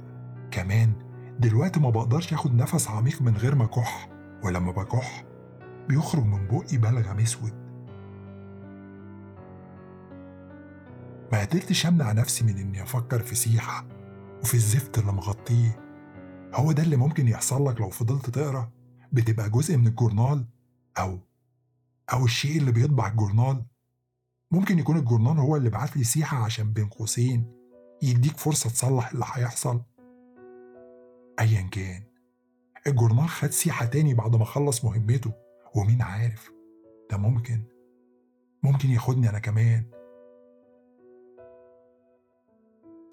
كمان 0.51 0.93
دلوقتي 1.39 1.79
ما 1.79 1.89
بقدرش 1.89 2.33
آخد 2.33 2.55
نفس 2.55 2.87
عميق 2.87 3.21
من 3.21 3.37
غير 3.37 3.55
ما 3.55 3.65
كح 3.65 4.09
ولما 4.43 4.71
بكح 4.71 5.25
بيخرج 5.89 6.25
من 6.25 6.47
بقي 6.47 6.77
بلغم 6.77 7.19
أسود. 7.19 7.53
ما 11.31 11.41
قدرتش 11.41 11.85
أمنع 11.85 12.11
نفسي 12.11 12.43
من 12.45 12.57
إني 12.57 12.83
أفكر 12.83 13.19
في 13.19 13.35
سيحة 13.35 13.85
وفي 14.43 14.53
الزفت 14.53 14.97
اللي 14.97 15.11
مغطيه. 15.11 15.79
هو 16.53 16.71
ده 16.71 16.83
اللي 16.83 16.95
ممكن 16.95 17.27
يحصل 17.27 17.67
لك 17.67 17.81
لو 17.81 17.89
فضلت 17.89 18.29
تقرأ؟ 18.29 18.71
بتبقى 19.11 19.49
جزء 19.49 19.77
من 19.77 19.87
الجورنال 19.87 20.45
أو 20.99 21.19
أو 22.13 22.25
الشيء 22.25 22.57
اللي 22.57 22.71
بيطبع 22.71 23.07
الجورنال؟ 23.07 23.65
ممكن 24.55 24.79
يكون 24.79 24.97
الجورنال 24.97 25.39
هو 25.39 25.55
اللي 25.55 25.69
بعت 25.69 25.97
لي 25.97 26.03
سيحة 26.03 26.37
عشان 26.37 26.73
بين 26.73 26.85
قوسين 26.89 27.51
يديك 28.01 28.37
فرصة 28.37 28.69
تصلح 28.69 29.11
اللي 29.11 29.25
هيحصل. 29.33 29.81
أيا 31.39 31.61
كان 31.71 32.03
الجورنال 32.87 33.29
خد 33.29 33.49
سيحة 33.49 33.85
تاني 33.85 34.13
بعد 34.13 34.35
ما 34.35 34.45
خلص 34.45 34.85
مهمته 34.85 35.33
ومين 35.75 36.01
عارف؟ 36.01 36.51
ده 37.11 37.17
ممكن. 37.17 37.63
ممكن 38.63 38.89
ياخدني 38.89 39.29
أنا 39.29 39.39
كمان. 39.39 39.85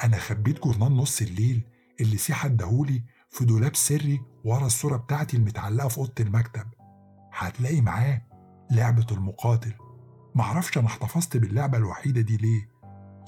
أنا 0.04 0.16
خبيت 0.16 0.60
جورنال 0.64 0.96
نص 0.96 1.22
الليل 1.22 1.68
اللي 2.00 2.16
سيحة 2.16 2.46
اداهولي 2.46 3.02
في 3.30 3.44
دولاب 3.44 3.76
سري 3.76 4.20
ورا 4.44 4.66
الصورة 4.66 4.96
بتاعتي 4.96 5.36
المتعلقة 5.36 5.88
في 5.88 5.98
أوضة 5.98 6.14
المكتب. 6.20 6.66
هتلاقي 7.32 7.80
معاه 7.80 8.22
لعبة 8.70 9.06
المقاتل. 9.12 9.72
معرفش 10.34 10.78
أنا 10.78 10.86
احتفظت 10.86 11.36
باللعبة 11.36 11.78
الوحيدة 11.78 12.20
دي 12.20 12.36
ليه. 12.36 12.68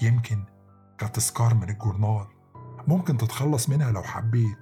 يمكن 0.01 0.43
كتذكار 0.97 1.53
من 1.53 1.69
الجورنال. 1.69 2.27
ممكن 2.87 3.17
تتخلص 3.17 3.69
منها 3.69 3.91
لو 3.91 4.03
حبيت. 4.03 4.57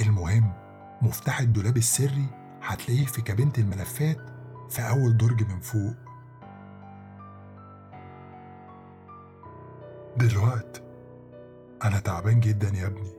المهم 0.00 0.52
مفتاح 1.02 1.40
الدولاب 1.40 1.76
السري 1.76 2.26
هتلاقيه 2.62 3.06
في 3.06 3.22
كابينة 3.22 3.52
الملفات 3.58 4.18
في 4.70 4.82
أول 4.82 5.16
درج 5.16 5.42
من 5.52 5.60
فوق. 5.60 5.94
دلوقت 10.16 10.82
أنا 11.84 11.98
تعبان 11.98 12.40
جدا 12.40 12.68
يا 12.68 12.86
ابني 12.86 13.12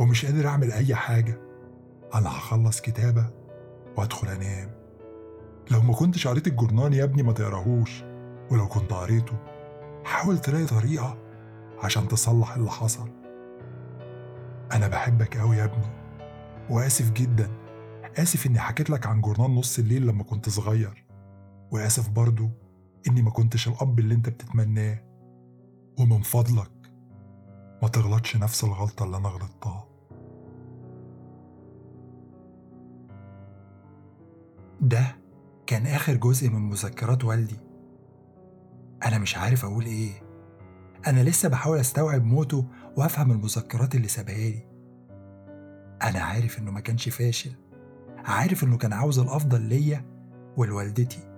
ومش 0.00 0.24
قادر 0.26 0.48
أعمل 0.48 0.72
أي 0.72 0.94
حاجة. 0.94 1.40
أنا 2.14 2.28
هخلص 2.30 2.80
كتابة 2.80 3.30
وأدخل 3.96 4.28
أنام. 4.28 4.77
لو 5.70 5.80
ما 5.80 5.94
كنتش 5.94 6.26
قريت 6.26 6.46
الجورنال 6.46 6.94
يا 6.94 7.04
ابني 7.04 7.22
ما 7.22 7.32
تقراهوش. 7.32 8.04
ولو 8.50 8.68
كنت 8.68 8.92
قريته 8.92 9.32
حاول 10.04 10.38
تلاقي 10.38 10.66
طريقة 10.66 11.18
عشان 11.82 12.08
تصلح 12.08 12.54
اللي 12.54 12.70
حصل. 12.70 13.08
أنا 14.72 14.88
بحبك 14.88 15.36
أوي 15.36 15.56
يا 15.56 15.64
ابني 15.64 15.86
وآسف 16.70 17.12
جدا. 17.12 17.50
آسف 18.18 18.46
إني 18.46 18.58
حكيت 18.58 18.90
لك 18.90 19.06
عن 19.06 19.20
جورنال 19.20 19.54
نص 19.54 19.78
الليل 19.78 20.06
لما 20.06 20.24
كنت 20.24 20.48
صغير. 20.48 21.06
وآسف 21.70 22.08
برضو 22.08 22.48
إني 23.08 23.22
ما 23.22 23.30
كنتش 23.30 23.68
الأب 23.68 23.98
اللي 23.98 24.14
أنت 24.14 24.28
بتتمناه. 24.28 24.98
ومن 25.98 26.22
فضلك 26.22 26.70
ما 27.82 27.88
تغلطش 27.88 28.36
نفس 28.36 28.64
الغلطة 28.64 29.04
اللي 29.04 29.16
أنا 29.16 29.28
غلطتها. 29.28 29.84
ده 34.80 35.16
كان 35.68 35.86
آخر 35.86 36.14
جزء 36.14 36.50
من 36.50 36.70
مذكرات 36.70 37.24
والدي. 37.24 37.58
أنا 39.06 39.18
مش 39.18 39.36
عارف 39.36 39.64
أقول 39.64 39.84
إيه. 39.84 40.12
أنا 41.06 41.20
لسه 41.20 41.48
بحاول 41.48 41.78
أستوعب 41.78 42.24
موته 42.24 42.64
وأفهم 42.96 43.32
المذكرات 43.32 43.94
اللي 43.94 44.08
سابها 44.08 44.34
لي. 44.50 44.66
أنا 46.02 46.20
عارف 46.20 46.58
إنه 46.58 46.70
ما 46.70 46.80
كانش 46.80 47.08
فاشل. 47.08 47.50
عارف 48.16 48.64
إنه 48.64 48.76
كان 48.76 48.92
عاوز 48.92 49.18
الأفضل 49.18 49.60
ليا 49.60 50.04
ولوالدتي. 50.56 51.30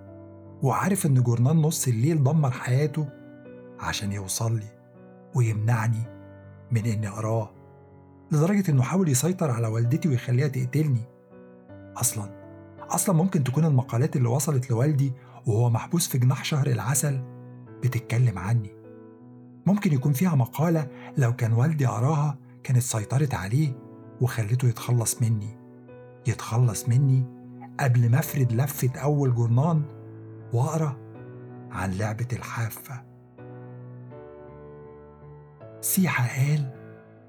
وعارف 0.63 1.05
إن 1.05 1.23
جورنال 1.23 1.61
نص 1.61 1.87
الليل 1.87 2.23
دمر 2.23 2.51
حياته 2.51 3.09
عشان 3.79 4.11
يوصل 4.11 4.55
لي 4.55 4.79
ويمنعني 5.35 6.03
من 6.71 6.85
إني 6.85 7.07
أقراه 7.07 7.51
لدرجة 8.31 8.71
إنه 8.71 8.83
حاول 8.83 9.09
يسيطر 9.09 9.51
على 9.51 9.67
والدتي 9.67 10.09
ويخليها 10.09 10.47
تقتلني. 10.47 11.03
أصلا 11.97 12.40
أصلا 12.91 13.15
ممكن 13.15 13.43
تكون 13.43 13.65
المقالات 13.65 14.15
اللي 14.15 14.29
وصلت 14.29 14.71
لوالدي 14.71 15.13
وهو 15.45 15.69
محبوس 15.69 16.07
في 16.07 16.17
جناح 16.17 16.45
شهر 16.45 16.67
العسل 16.67 17.23
بتتكلم 17.83 18.39
عني. 18.39 18.75
ممكن 19.65 19.93
يكون 19.93 20.13
فيها 20.13 20.35
مقالة 20.35 20.87
لو 21.17 21.35
كان 21.35 21.53
والدي 21.53 21.85
قراها 21.85 22.37
كانت 22.63 22.81
سيطرت 22.81 23.33
عليه 23.33 23.73
وخلته 24.21 24.67
يتخلص 24.67 25.21
مني. 25.21 25.59
يتخلص 26.27 26.89
مني 26.89 27.25
قبل 27.79 28.09
ما 28.09 28.19
أفرد 28.19 28.53
لفة 28.53 28.99
أول 28.99 29.35
جورنان 29.35 29.83
وأقرأ 30.53 30.97
عن 31.71 31.91
لعبة 31.91 32.27
الحافة. 32.33 33.03
سيحة 35.81 36.27
قال 36.27 36.81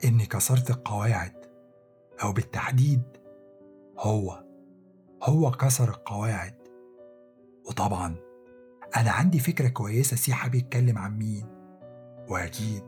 إني 0.05 0.27
كسرت 0.27 0.71
القواعد 0.71 1.33
أو 2.23 2.33
بالتحديد 2.33 3.03
هو 3.99 4.42
هو 5.25 5.51
كسر 5.51 5.89
القواعد. 5.89 6.55
وطبعا 7.69 8.17
أنا 8.97 9.11
عندي 9.11 9.39
فكرة 9.39 9.69
كويسة 9.69 10.17
سيحة 10.17 10.49
بيتكلم 10.49 10.99
عن 10.99 11.19
مين. 11.19 11.47
وأكيد 12.29 12.83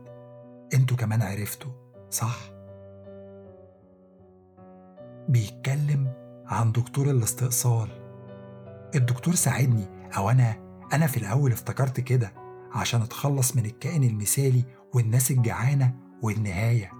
أنتوا 0.73 0.97
كمان 0.97 1.21
عرفتوا 1.21 1.71
صح؟ 2.09 2.37
بيتكلم 5.29 6.13
عن 6.47 6.71
دكتور 6.71 7.09
الاستئصال. 7.09 7.89
الدكتور 8.95 9.35
ساعدني 9.35 9.85
أو 10.17 10.29
أنا 10.29 10.55
أنا 10.93 11.07
في 11.07 11.17
الأول 11.17 11.51
افتكرت 11.51 11.99
كده 11.99 12.33
عشان 12.73 13.01
أتخلص 13.01 13.55
من 13.55 13.65
الكائن 13.65 14.03
المثالي 14.03 14.63
والناس 14.93 15.31
الجعانة 15.31 15.93
والنهاية. 16.23 16.91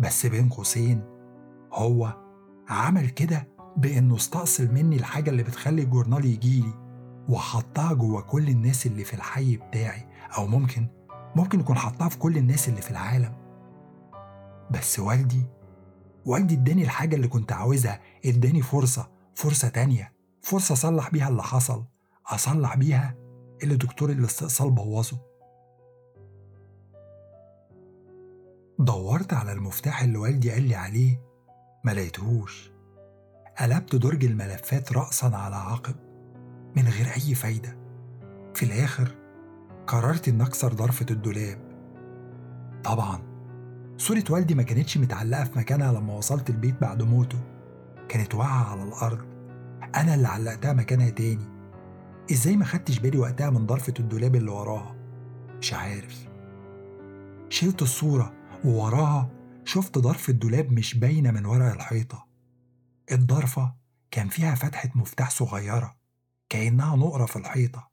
بس 0.00 0.26
بين 0.26 0.48
قوسين 0.48 1.04
هو 1.72 2.16
عمل 2.68 3.08
كده 3.08 3.48
بإنه 3.76 4.16
استأصل 4.16 4.72
مني 4.72 4.96
الحاجة 4.96 5.30
اللي 5.30 5.42
بتخلي 5.42 5.82
الجورنال 5.82 6.24
يجيلي 6.24 6.74
وحطها 7.28 7.92
جوه 7.92 8.20
كل 8.20 8.48
الناس 8.48 8.86
اللي 8.86 9.04
في 9.04 9.14
الحي 9.14 9.56
بتاعي 9.56 10.06
أو 10.38 10.46
ممكن 10.46 10.86
ممكن 11.36 11.60
يكون 11.60 11.76
حطها 11.76 12.08
في 12.08 12.18
كل 12.18 12.36
الناس 12.36 12.68
اللي 12.68 12.80
في 12.82 12.90
العالم. 12.90 13.32
بس 14.70 14.98
والدي 14.98 15.46
والدي 16.26 16.54
اداني 16.54 16.82
الحاجة 16.82 17.16
اللي 17.16 17.28
كنت 17.28 17.52
عاوزها 17.52 18.00
اداني 18.24 18.62
فرصة 18.62 19.10
فرصة 19.34 19.68
تانية 19.68 20.12
فرصة 20.42 20.72
أصلح 20.72 21.10
بيها 21.10 21.28
اللي 21.28 21.42
حصل 21.42 21.84
أصلح 22.26 22.76
بيها 22.76 23.14
اللي 23.62 23.76
دكتور 23.76 24.10
الاستئصال 24.10 24.70
بوظه. 24.70 25.18
دورت 28.78 29.32
على 29.32 29.52
المفتاح 29.52 30.02
اللي 30.02 30.18
والدي 30.18 30.50
قال 30.50 30.62
لي 30.62 30.74
عليه 30.74 31.22
ما 31.84 31.90
لقيتهوش. 31.90 32.72
قلبت 33.60 33.96
درج 33.96 34.24
الملفات 34.24 34.92
رأسا 34.92 35.26
على 35.26 35.56
عقب 35.56 35.94
من 36.76 36.88
غير 36.88 37.06
أي 37.06 37.34
فايدة. 37.34 37.76
في 38.54 38.62
الآخر 38.62 39.14
قررت 39.86 40.28
إن 40.28 40.40
أكسر 40.40 40.72
ضرفة 40.72 41.06
الدولاب. 41.10 41.58
طبعا 42.84 43.22
صورة 43.96 44.24
والدي 44.30 44.54
ما 44.54 44.62
كانتش 44.62 44.98
متعلقة 44.98 45.44
في 45.44 45.58
مكانها 45.58 45.92
لما 45.92 46.14
وصلت 46.14 46.50
البيت 46.50 46.80
بعد 46.80 47.02
موته. 47.02 47.38
كانت 48.08 48.34
واقعة 48.34 48.70
على 48.70 48.82
الأرض. 48.82 49.26
أنا 49.94 50.14
اللي 50.14 50.28
علقتها 50.28 50.72
مكانها 50.72 51.10
تاني. 51.10 51.48
إزاي 52.32 52.56
ما 52.56 52.64
خدتش 52.64 52.98
بالي 52.98 53.18
وقتها 53.18 53.50
من 53.50 53.66
ضرفة 53.66 53.94
الدولاب 54.00 54.36
اللي 54.36 54.50
وراها؟ 54.50 54.96
مش 55.58 55.74
عارف. 55.74 56.28
شلت 57.48 57.82
الصورة 57.82 58.32
ووراها 58.64 59.30
شفت 59.64 59.98
ضرفة 59.98 60.32
دولاب 60.32 60.72
مش 60.72 60.98
باينة 60.98 61.30
من 61.30 61.46
ورا 61.46 61.72
الحيطة. 61.72 62.29
الضرفة 63.12 63.74
كان 64.10 64.28
فيها 64.28 64.54
فتحة 64.54 64.90
مفتاح 64.94 65.30
صغيرة 65.30 65.96
كأنها 66.48 66.96
نقرة 66.96 67.26
في 67.26 67.36
الحيطة. 67.36 67.90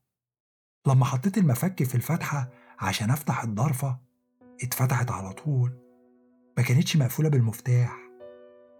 لما 0.88 1.06
حطيت 1.06 1.38
المفك 1.38 1.84
في 1.84 1.96
الفتحة 1.96 2.50
عشان 2.80 3.10
أفتح 3.12 3.44
الضرفة 3.44 4.00
اتفتحت 4.64 5.12
على 5.12 5.34
طول. 5.34 5.78
ما 6.58 6.64
كانتش 6.64 6.98
مقفولة 6.98 7.30
بالمفتاح. 7.30 7.98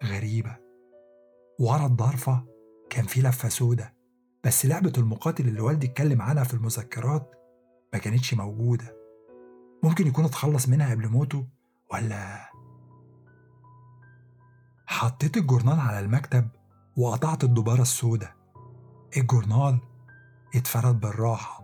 غريبة. 0.04 0.58
ورا 1.60 1.86
الضرفة 1.86 2.46
كان 2.90 3.06
في 3.06 3.22
لفة 3.22 3.50
سودة 3.50 3.94
بس 4.44 4.66
لعبة 4.66 4.94
المقاتل 4.98 5.48
اللي 5.48 5.62
والدي 5.62 5.88
اتكلم 5.88 6.22
عنها 6.22 6.44
في 6.44 6.54
المذكرات 6.54 7.36
ما 7.94 8.00
كانتش 8.00 8.34
موجودة. 8.34 8.98
ممكن 9.84 10.08
يكون 10.08 10.26
اتخلص 10.26 10.70
منها 10.70 10.92
قبل 10.92 11.08
موته 11.10 11.48
ولا 11.94 12.52
حطيت 14.88 15.38
الجورنال 15.38 15.80
على 15.80 16.00
المكتب 16.00 16.48
وقطعت 16.98 17.44
الدبارة 17.44 17.82
السوداء. 17.82 18.32
الجورنال 19.18 19.78
اتفرد 20.56 21.00
بالراحة. 21.00 21.64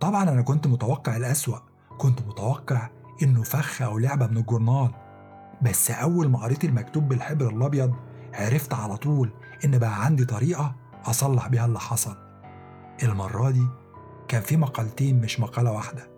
طبعا 0.00 0.22
أنا 0.22 0.42
كنت 0.42 0.66
متوقع 0.66 1.16
الأسوأ. 1.16 1.58
كنت 1.98 2.22
متوقع 2.22 2.88
إنه 3.22 3.42
فخ 3.42 3.82
أو 3.82 3.98
لعبة 3.98 4.26
من 4.26 4.36
الجورنال. 4.36 4.90
بس 5.62 5.90
أول 5.90 6.28
ما 6.28 6.38
قريت 6.38 6.64
المكتوب 6.64 7.08
بالحبر 7.08 7.48
الأبيض 7.48 7.94
عرفت 8.34 8.74
على 8.74 8.96
طول 8.96 9.32
إن 9.64 9.78
بقى 9.78 10.04
عندي 10.04 10.24
طريقة 10.24 10.74
أصلح 11.04 11.48
بيها 11.48 11.66
اللي 11.66 11.80
حصل. 11.80 12.16
المرة 13.02 13.50
دي 13.50 13.66
كان 14.28 14.42
في 14.42 14.56
مقالتين 14.56 15.20
مش 15.20 15.40
مقالة 15.40 15.72
واحدة. 15.72 16.10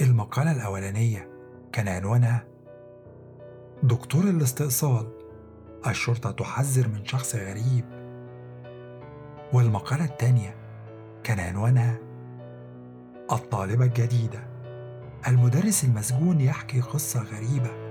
المقالة 0.00 0.52
الأولانية 0.52 1.30
كان 1.72 1.88
عنوانها 1.88 2.47
دكتور 3.82 4.24
الاستئصال 4.24 5.06
الشرطة 5.86 6.30
تحذر 6.30 6.88
من 6.88 7.04
شخص 7.04 7.36
غريب. 7.36 7.84
والمقالة 9.52 10.04
التانية 10.04 10.54
كان 11.24 11.40
عنوانها 11.40 11.98
الطالبة 13.32 13.84
الجديدة 13.84 14.46
المدرس 15.28 15.84
المسجون 15.84 16.40
يحكي 16.40 16.80
قصة 16.80 17.22
غريبة. 17.22 17.87